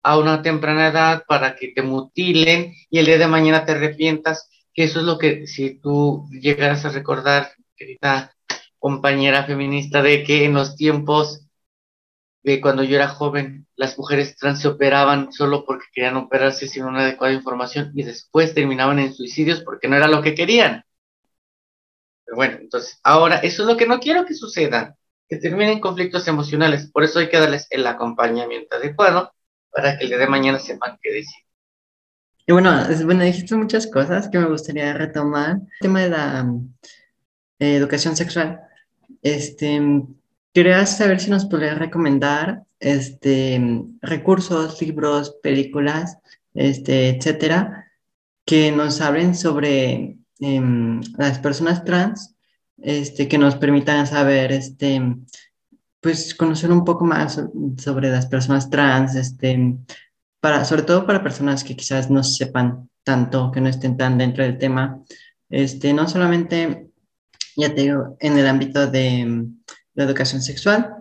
a 0.01 0.17
una 0.17 0.41
temprana 0.41 0.87
edad 0.87 1.23
para 1.27 1.55
que 1.55 1.67
te 1.67 1.83
mutilen 1.83 2.73
y 2.89 2.97
el 2.97 3.05
día 3.05 3.19
de 3.19 3.27
mañana 3.27 3.63
te 3.63 3.73
arrepientas, 3.73 4.49
que 4.73 4.85
eso 4.85 5.01
es 5.01 5.05
lo 5.05 5.19
que 5.19 5.45
si 5.45 5.79
tú 5.79 6.27
llegaras 6.31 6.83
a 6.85 6.89
recordar, 6.89 7.51
querida 7.75 8.35
compañera 8.79 9.45
feminista, 9.45 10.01
de 10.01 10.23
que 10.23 10.45
en 10.45 10.53
los 10.53 10.75
tiempos 10.75 11.47
de 12.43 12.61
cuando 12.61 12.83
yo 12.83 12.95
era 12.95 13.07
joven, 13.07 13.67
las 13.75 13.97
mujeres 13.97 14.37
trans 14.37 14.61
se 14.61 14.67
operaban 14.67 15.33
solo 15.33 15.65
porque 15.65 15.87
querían 15.91 16.17
operarse 16.17 16.67
sin 16.67 16.85
una 16.85 17.01
adecuada 17.01 17.33
información 17.33 17.91
y 17.95 18.03
después 18.03 18.53
terminaban 18.53 18.99
en 18.99 19.13
suicidios 19.13 19.61
porque 19.61 19.87
no 19.87 19.95
era 19.95 20.07
lo 20.07 20.21
que 20.21 20.35
querían. 20.35 20.83
Pero 22.23 22.35
bueno, 22.35 22.57
entonces, 22.61 22.99
ahora, 23.03 23.37
eso 23.37 23.63
es 23.63 23.67
lo 23.67 23.77
que 23.77 23.87
no 23.87 23.99
quiero 23.99 24.25
que 24.25 24.35
suceda 24.35 24.95
que 25.27 25.37
terminen 25.37 25.79
conflictos 25.79 26.27
emocionales. 26.27 26.91
Por 26.91 27.03
eso 27.03 27.19
hay 27.19 27.29
que 27.29 27.39
darles 27.39 27.67
el 27.69 27.85
acompañamiento 27.87 28.75
adecuado 28.75 29.31
para 29.71 29.97
que 29.97 30.03
el 30.03 30.09
día 30.09 30.19
de 30.19 30.27
mañana 30.27 30.59
sepan 30.59 30.99
qué 31.01 31.11
decir. 31.11 31.43
Y 32.47 32.53
bueno, 32.53 32.71
bueno, 33.05 33.23
dijiste 33.23 33.55
muchas 33.55 33.87
cosas 33.87 34.29
que 34.29 34.37
me 34.37 34.45
gustaría 34.45 34.93
retomar. 34.93 35.53
El 35.55 35.67
tema 35.81 36.01
de 36.01 36.09
la 36.09 36.47
eh, 37.59 37.75
educación 37.75 38.15
sexual. 38.15 38.61
Este, 39.21 39.81
quería 40.53 40.85
saber 40.85 41.19
si 41.19 41.29
nos 41.29 41.45
podrías 41.45 41.77
recomendar 41.77 42.63
este, 42.79 43.61
recursos, 44.01 44.81
libros, 44.81 45.35
películas, 45.41 46.17
este, 46.53 47.09
etcétera, 47.09 47.91
que 48.45 48.71
nos 48.71 49.01
hablen 49.01 49.35
sobre 49.35 50.17
em, 50.39 51.01
las 51.17 51.39
personas 51.39 51.83
trans 51.83 52.35
este, 52.77 53.27
que 53.27 53.37
nos 53.37 53.55
permitan 53.55 54.05
saber, 54.05 54.51
este, 54.51 55.01
pues 56.01 56.35
conocer 56.35 56.71
un 56.71 56.85
poco 56.85 57.05
más 57.05 57.41
sobre 57.77 58.09
las 58.09 58.27
personas 58.27 58.69
trans, 58.69 59.15
este, 59.15 59.77
para, 60.39 60.65
sobre 60.65 60.83
todo 60.83 61.05
para 61.05 61.23
personas 61.23 61.63
que 61.63 61.75
quizás 61.75 62.09
no 62.09 62.23
sepan 62.23 62.89
tanto, 63.03 63.51
que 63.51 63.61
no 63.61 63.69
estén 63.69 63.97
tan 63.97 64.17
dentro 64.17 64.43
del 64.43 64.57
tema, 64.57 65.01
este, 65.49 65.93
no 65.93 66.07
solamente, 66.07 66.89
ya 67.55 67.73
te 67.73 67.81
digo, 67.81 68.17
en 68.19 68.37
el 68.37 68.47
ámbito 68.47 68.87
de 68.87 69.45
la 69.93 70.03
educación 70.03 70.41
sexual, 70.41 70.95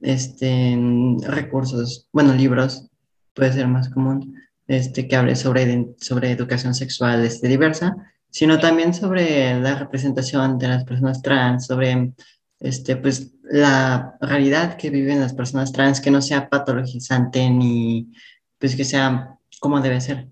este, 0.00 0.78
recursos, 1.22 2.08
bueno, 2.12 2.34
libros, 2.34 2.88
puede 3.34 3.52
ser 3.52 3.68
más 3.68 3.88
común, 3.88 4.34
este, 4.66 5.06
que 5.08 5.16
hable 5.16 5.36
sobre, 5.36 5.88
sobre 5.98 6.30
educación 6.30 6.74
sexual 6.74 7.24
este, 7.24 7.48
diversa, 7.48 7.96
sino 8.30 8.58
también 8.58 8.94
sobre 8.94 9.60
la 9.60 9.76
representación 9.76 10.58
de 10.58 10.68
las 10.68 10.84
personas 10.84 11.22
trans, 11.22 11.66
sobre 11.66 12.12
este, 12.60 12.96
pues, 12.96 13.32
la 13.42 14.16
realidad 14.20 14.76
que 14.76 14.90
viven 14.90 15.20
las 15.20 15.32
personas 15.32 15.72
trans, 15.72 16.00
que 16.00 16.10
no 16.10 16.22
sea 16.22 16.48
patologizante 16.48 17.50
ni 17.50 18.12
pues 18.58 18.76
que 18.76 18.84
sea 18.84 19.38
como 19.58 19.80
debe 19.80 20.00
ser. 20.00 20.28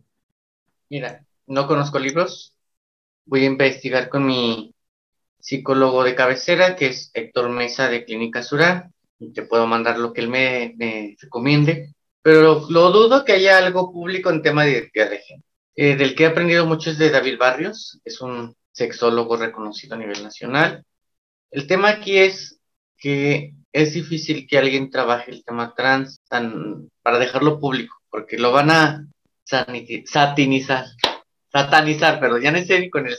Mira, 0.89 1.25
no 1.47 1.67
conozco 1.67 1.99
libros, 1.99 2.55
voy 3.25 3.43
a 3.43 3.47
investigar 3.47 4.09
con 4.09 4.27
mi 4.27 4.75
psicólogo 5.39 6.05
de 6.05 6.15
cabecera, 6.15 6.77
que 6.77 6.89
es 6.89 7.11
Héctor 7.15 7.51
Mesa 7.51 7.89
de 7.89 8.05
Clínica 8.05 8.43
Sura, 8.43 8.91
y 9.19 9.33
te 9.33 9.43
puedo 9.43 9.67
mandar 9.67 9.99
lo 9.99 10.13
que 10.13 10.21
él 10.21 10.29
me, 10.29 11.17
recomiende, 11.21 11.95
pero 12.23 12.67
lo 12.69 12.91
dudo 12.91 13.25
que 13.25 13.33
haya 13.33 13.59
algo 13.59 13.93
público 13.93 14.31
en 14.31 14.43
tema 14.43 14.65
de 14.65 14.73
identidad 14.73 15.11
de 15.11 15.19
género. 15.19 15.45
Eh, 15.77 15.97
del 15.97 16.15
que 16.15 16.25
he 16.25 16.27
aprendido 16.27 16.67
mucho 16.67 16.91
es 16.91 16.99
de 16.99 17.11
David 17.11 17.39
Barrios, 17.39 18.01
es 18.05 18.21
un 18.21 18.57
sexólogo 18.73 19.37
reconocido 19.37 19.95
a 19.95 19.99
nivel 19.99 20.23
nacional. 20.23 20.85
El 21.51 21.67
tema 21.67 21.89
aquí 21.89 22.19
es 22.19 22.61
que 22.97 23.55
es 23.73 23.95
difícil 23.95 24.47
que 24.47 24.59
alguien 24.59 24.91
trabaje 24.91 25.31
el 25.31 25.45
tema 25.45 25.75
trans 25.75 26.21
tan, 26.29 26.91
para 27.03 27.19
dejarlo 27.19 27.61
público, 27.61 27.97
porque 28.11 28.39
lo 28.39 28.51
van 28.51 28.71
a 28.71 29.07
satinizar, 29.45 30.87
satanizar, 31.51 32.21
perdón, 32.21 32.43
ya 32.43 32.51
no 32.51 32.59
sé 32.59 32.91
con 32.91 33.07
el, 33.07 33.17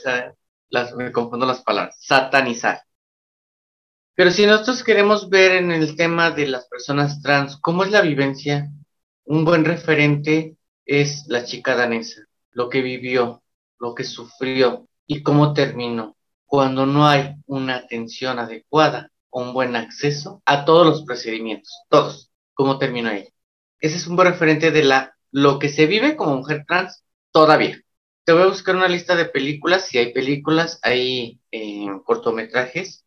las, 0.70 0.94
me 0.94 1.12
confundo 1.12 1.46
las 1.46 1.62
palabras, 1.62 1.96
satanizar. 2.00 2.82
Pero 4.14 4.30
si 4.30 4.46
nosotros 4.46 4.82
queremos 4.82 5.28
ver 5.28 5.52
en 5.52 5.70
el 5.70 5.96
tema 5.96 6.30
de 6.30 6.46
las 6.46 6.66
personas 6.68 7.22
trans, 7.22 7.58
¿cómo 7.60 7.84
es 7.84 7.90
la 7.90 8.00
vivencia? 8.00 8.70
Un 9.24 9.44
buen 9.44 9.64
referente 9.64 10.56
es 10.84 11.24
la 11.28 11.44
chica 11.44 11.76
danesa, 11.76 12.22
lo 12.52 12.68
que 12.68 12.82
vivió, 12.82 13.42
lo 13.78 13.94
que 13.94 14.04
sufrió 14.04 14.88
y 15.06 15.22
cómo 15.22 15.52
terminó 15.52 16.16
cuando 16.50 16.84
no 16.84 17.06
hay 17.06 17.36
una 17.46 17.76
atención 17.76 18.40
adecuada 18.40 19.10
o 19.30 19.40
un 19.40 19.52
buen 19.52 19.76
acceso 19.76 20.42
a 20.44 20.64
todos 20.64 20.84
los 20.84 21.04
procedimientos, 21.04 21.72
todos, 21.88 22.32
cómo 22.54 22.76
terminó 22.76 23.08
ella. 23.10 23.30
Ese 23.78 23.96
es 23.96 24.06
un 24.08 24.16
buen 24.16 24.28
referente 24.28 24.72
de 24.72 24.82
la, 24.82 25.14
lo 25.30 25.60
que 25.60 25.68
se 25.68 25.86
vive 25.86 26.16
como 26.16 26.36
mujer 26.36 26.64
trans 26.66 27.04
todavía. 27.30 27.80
Te 28.24 28.32
voy 28.32 28.42
a 28.42 28.46
buscar 28.46 28.76
una 28.76 28.88
lista 28.88 29.16
de 29.16 29.26
películas, 29.26 29.86
si 29.86 29.98
hay 29.98 30.12
películas, 30.12 30.78
hay 30.82 31.40
eh, 31.50 31.86
cortometrajes. 32.04 33.04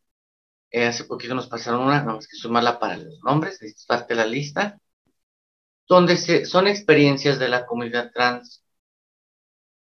Eh, 0.71 0.85
hace 0.85 1.05
poquito 1.05 1.35
nos 1.35 1.47
pasaron 1.47 1.81
una, 1.83 2.03
no 2.03 2.15
más 2.15 2.27
que 2.27 2.37
sumarla 2.37 2.79
para 2.79 2.97
los 2.97 3.23
nombres, 3.23 3.61
es 3.61 3.85
parte 3.85 4.15
de 4.15 4.21
la 4.21 4.25
lista, 4.27 4.79
donde 5.87 6.17
se, 6.17 6.45
son 6.45 6.67
experiencias 6.67 7.39
de 7.39 7.47
la 7.49 7.65
comunidad 7.65 8.11
trans 8.13 8.63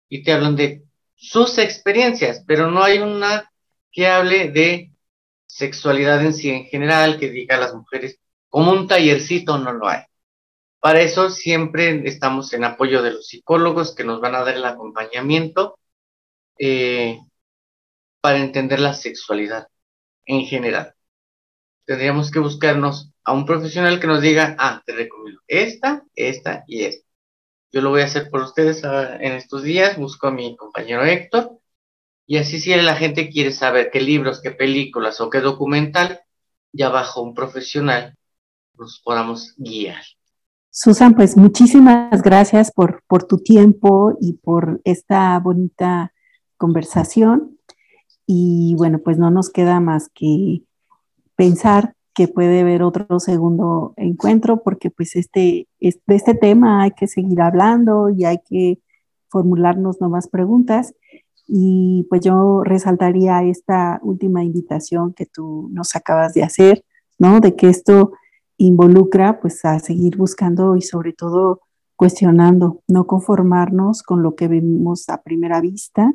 y 0.10 0.24
te 0.24 0.34
hablan 0.34 0.56
de 0.56 0.84
sus 1.16 1.58
experiencias, 1.58 2.44
pero 2.46 2.70
no 2.70 2.84
hay 2.84 3.00
una 3.00 3.52
que 3.92 4.08
hable 4.08 4.52
de 4.52 4.92
sexualidad 5.46 6.22
en 6.26 6.34
sí 6.34 6.50
en 6.50 6.66
general, 6.66 7.20
que 7.20 7.30
diga 7.30 7.56
a 7.58 7.60
las 7.60 7.74
mujeres 7.76 8.20
como 8.50 8.72
un 8.72 8.88
tallercito, 8.88 9.58
no 9.58 9.74
lo 9.74 9.88
hay. 9.88 10.02
Para 10.82 11.02
eso 11.02 11.30
siempre 11.30 12.02
estamos 12.08 12.54
en 12.54 12.64
apoyo 12.64 13.04
de 13.04 13.12
los 13.12 13.28
psicólogos 13.28 13.96
que 13.96 14.04
nos 14.04 14.20
van 14.20 14.36
a 14.36 14.44
dar 14.44 14.56
el 14.56 14.66
acompañamiento 14.66 15.78
eh, 16.60 17.20
para 18.22 18.40
entender 18.40 18.80
la 18.80 18.94
sexualidad 18.96 19.68
en 20.26 20.46
general. 20.46 20.96
Tendríamos 21.86 22.32
que 22.32 22.40
buscarnos 22.40 23.12
a 23.24 23.34
un 23.34 23.46
profesional 23.46 24.00
que 24.00 24.08
nos 24.08 24.22
diga, 24.22 24.56
ah, 24.60 24.82
te 24.86 24.94
recomiendo 24.94 25.42
esta, 25.48 26.04
esta 26.16 26.64
y 26.68 26.86
esta. 26.86 27.08
Yo 27.72 27.82
lo 27.82 27.92
voy 27.92 28.02
a 28.02 28.06
hacer 28.06 28.30
por 28.32 28.42
ustedes 28.42 28.84
ah, 28.86 29.18
en 29.22 29.34
estos 29.34 29.64
días, 29.64 29.98
busco 29.98 30.28
a 30.28 30.32
mi 30.32 30.56
compañero 30.58 31.06
Héctor, 31.06 31.60
y 32.28 32.38
así 32.38 32.60
si 32.60 32.74
la 32.76 32.96
gente 32.96 33.30
quiere 33.30 33.52
saber 33.52 33.92
qué 33.92 34.02
libros, 34.02 34.42
qué 34.42 34.52
películas 34.52 35.22
o 35.22 35.30
qué 35.30 35.42
documental, 35.42 36.22
ya 36.74 36.90
bajo 36.90 37.22
un 37.22 37.36
profesional 37.36 38.18
nos 38.76 39.00
podamos 39.02 39.54
guiar. 39.58 40.04
Susan, 40.74 41.16
pues 41.16 41.36
muchísimas 41.36 42.22
gracias 42.22 42.72
por, 42.72 43.04
por 43.06 43.26
tu 43.26 43.40
tiempo 43.40 44.18
y 44.22 44.34
por 44.34 44.80
esta 44.86 45.38
bonita 45.40 46.14
conversación. 46.56 47.58
Y 48.26 48.76
bueno, 48.78 49.00
pues 49.00 49.18
no 49.18 49.32
nos 49.32 49.50
queda 49.50 49.82
más 49.82 50.10
que 50.14 50.64
pensar 51.36 51.94
que 52.14 52.30
puede 52.30 52.62
haber 52.62 52.84
otro 52.84 53.20
segundo 53.20 53.94
encuentro, 53.98 54.64
porque 54.64 54.90
pues 54.90 55.18
este, 55.18 55.68
de 55.80 56.16
este 56.16 56.36
tema 56.36 56.84
hay 56.84 56.92
que 56.92 57.08
seguir 57.08 57.42
hablando 57.42 58.10
y 58.10 58.24
hay 58.24 58.40
que 58.50 58.80
formularnos 59.28 60.00
nuevas 60.00 60.30
preguntas. 60.30 60.94
Y 61.48 62.08
pues 62.10 62.22
yo 62.22 62.64
resaltaría 62.64 63.44
esta 63.44 64.00
última 64.04 64.42
invitación 64.42 65.14
que 65.14 65.26
tú 65.26 65.70
nos 65.74 65.98
acabas 65.98 66.34
de 66.34 66.44
hacer, 66.44 66.86
¿no? 67.20 67.42
De 67.42 67.58
que 67.58 67.68
esto 67.68 68.14
involucra 68.66 69.40
pues 69.40 69.64
a 69.66 69.80
seguir 69.80 70.18
buscando 70.18 70.76
y 70.76 70.82
sobre 70.82 71.14
todo 71.14 71.62
cuestionando, 71.96 72.82
no 72.88 73.06
conformarnos 73.08 74.04
con 74.04 74.24
lo 74.24 74.36
que 74.36 74.48
vemos 74.48 75.10
a 75.10 75.22
primera 75.22 75.62
vista. 75.62 76.14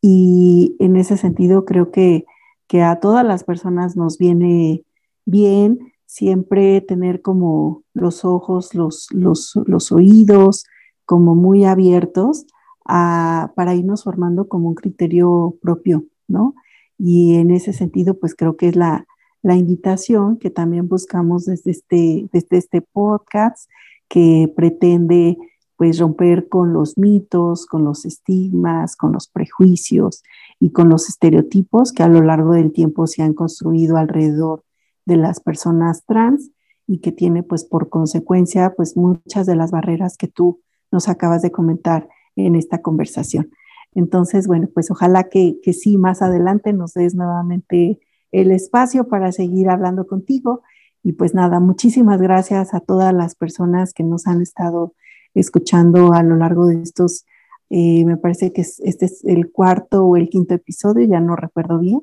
Y 0.00 0.76
en 0.78 0.96
ese 0.96 1.16
sentido 1.16 1.64
creo 1.64 1.90
que, 1.90 2.24
que 2.66 2.82
a 2.82 3.00
todas 3.00 3.24
las 3.24 3.44
personas 3.44 3.96
nos 3.96 4.18
viene 4.18 4.84
bien 5.26 5.92
siempre 6.06 6.80
tener 6.80 7.22
como 7.22 7.82
los 7.94 8.24
ojos, 8.24 8.74
los, 8.74 9.08
los, 9.12 9.52
los 9.66 9.92
oídos 9.92 10.64
como 11.04 11.34
muy 11.34 11.64
abiertos 11.64 12.46
a, 12.86 13.52
para 13.56 13.74
irnos 13.74 14.04
formando 14.04 14.48
como 14.48 14.68
un 14.68 14.74
criterio 14.74 15.56
propio, 15.60 16.04
¿no? 16.28 16.54
Y 16.98 17.36
en 17.36 17.50
ese 17.50 17.72
sentido, 17.72 18.18
pues 18.18 18.34
creo 18.34 18.56
que 18.56 18.68
es 18.68 18.76
la, 18.76 19.06
la 19.42 19.56
invitación 19.56 20.36
que 20.36 20.50
también 20.50 20.88
buscamos 20.88 21.46
desde 21.46 21.70
este, 21.70 22.28
desde 22.32 22.58
este 22.58 22.82
podcast 22.82 23.70
que 24.08 24.52
pretende 24.54 25.38
pues 25.76 25.98
romper 25.98 26.48
con 26.48 26.74
los 26.74 26.98
mitos, 26.98 27.64
con 27.64 27.84
los 27.84 28.04
estigmas, 28.04 28.96
con 28.96 29.12
los 29.12 29.28
prejuicios 29.28 30.22
y 30.58 30.72
con 30.72 30.90
los 30.90 31.08
estereotipos 31.08 31.92
que 31.92 32.02
a 32.02 32.08
lo 32.08 32.20
largo 32.20 32.52
del 32.52 32.72
tiempo 32.72 33.06
se 33.06 33.22
han 33.22 33.32
construido 33.32 33.96
alrededor 33.96 34.62
de 35.06 35.16
las 35.16 35.40
personas 35.40 36.04
trans 36.04 36.50
y 36.86 36.98
que 36.98 37.12
tiene 37.12 37.42
pues 37.42 37.64
por 37.64 37.88
consecuencia 37.88 38.74
pues 38.76 38.96
muchas 38.96 39.46
de 39.46 39.56
las 39.56 39.70
barreras 39.70 40.18
que 40.18 40.28
tú 40.28 40.60
nos 40.90 41.08
acabas 41.08 41.40
de 41.40 41.50
comentar 41.50 42.08
en 42.36 42.56
esta 42.56 42.82
conversación. 42.82 43.50
Entonces, 43.94 44.46
bueno, 44.46 44.68
pues 44.72 44.90
ojalá 44.90 45.30
que, 45.30 45.60
que 45.62 45.72
sí 45.72 45.96
más 45.96 46.20
adelante 46.20 46.72
nos 46.72 46.92
des 46.94 47.14
nuevamente 47.14 48.00
el 48.32 48.50
espacio 48.50 49.08
para 49.08 49.32
seguir 49.32 49.68
hablando 49.68 50.06
contigo. 50.06 50.62
Y 51.02 51.12
pues 51.12 51.34
nada, 51.34 51.60
muchísimas 51.60 52.20
gracias 52.20 52.74
a 52.74 52.80
todas 52.80 53.14
las 53.14 53.34
personas 53.34 53.92
que 53.92 54.02
nos 54.02 54.26
han 54.26 54.42
estado 54.42 54.94
escuchando 55.34 56.12
a 56.12 56.22
lo 56.22 56.36
largo 56.36 56.66
de 56.66 56.82
estos, 56.82 57.24
eh, 57.70 58.04
me 58.04 58.16
parece 58.16 58.52
que 58.52 58.62
este 58.62 59.04
es 59.04 59.24
el 59.24 59.50
cuarto 59.50 60.04
o 60.04 60.16
el 60.16 60.28
quinto 60.28 60.54
episodio, 60.54 61.06
ya 61.06 61.20
no 61.20 61.36
recuerdo 61.36 61.78
bien, 61.78 62.00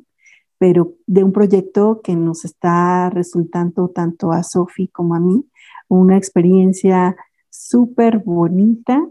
pero 0.57 0.93
de 1.05 1.23
un 1.23 1.31
proyecto 1.31 2.01
que 2.01 2.15
nos 2.15 2.45
está 2.45 3.09
resultando 3.09 3.89
tanto 3.89 4.31
a 4.31 4.43
Sofi 4.43 4.87
como 4.87 5.15
a 5.15 5.19
mí 5.19 5.45
una 5.89 6.17
experiencia 6.17 7.15
súper 7.49 8.19
bonita 8.19 9.07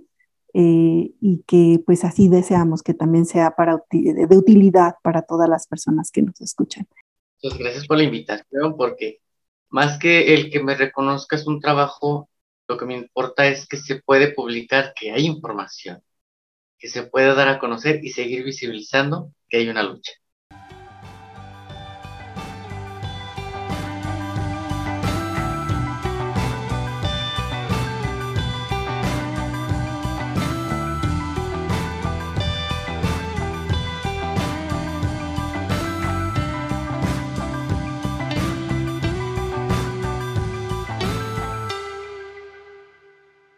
eh, 0.55 1.13
y 1.21 1.43
que 1.47 1.83
pues 1.85 2.05
así 2.05 2.29
deseamos 2.29 2.83
que 2.83 2.95
también 2.95 3.27
sea 3.27 3.55
para, 3.55 3.83
de 3.91 4.37
utilidad 4.37 4.95
para 5.03 5.23
todas 5.23 5.49
las 5.49 5.67
personas 5.67 6.11
que 6.11 6.23
nos 6.23 6.41
escuchan. 6.41 6.87
Muchas 7.47 7.61
gracias 7.61 7.87
por 7.87 7.99
la 7.99 8.03
invitación, 8.03 8.77
porque 8.77 9.21
más 9.69 10.01
que 10.01 10.35
el 10.35 10.51
que 10.51 10.61
me 10.61 10.75
reconozca 10.75 11.37
es 11.37 11.47
un 11.47 11.61
trabajo, 11.61 12.29
lo 12.67 12.77
que 12.77 12.87
me 12.87 12.97
importa 12.97 13.47
es 13.47 13.69
que 13.69 13.77
se 13.77 14.03
puede 14.03 14.33
publicar, 14.33 14.95
que 14.99 15.13
hay 15.13 15.27
información, 15.27 16.03
que 16.77 16.89
se 16.89 17.05
puede 17.05 17.35
dar 17.37 17.49
a 17.49 17.61
conocer 17.61 18.01
y 18.05 18.11
seguir 18.11 18.43
visibilizando 18.43 19.33
que 19.49 19.59
hay 19.59 19.69
una 19.69 19.85
lucha. 19.85 20.13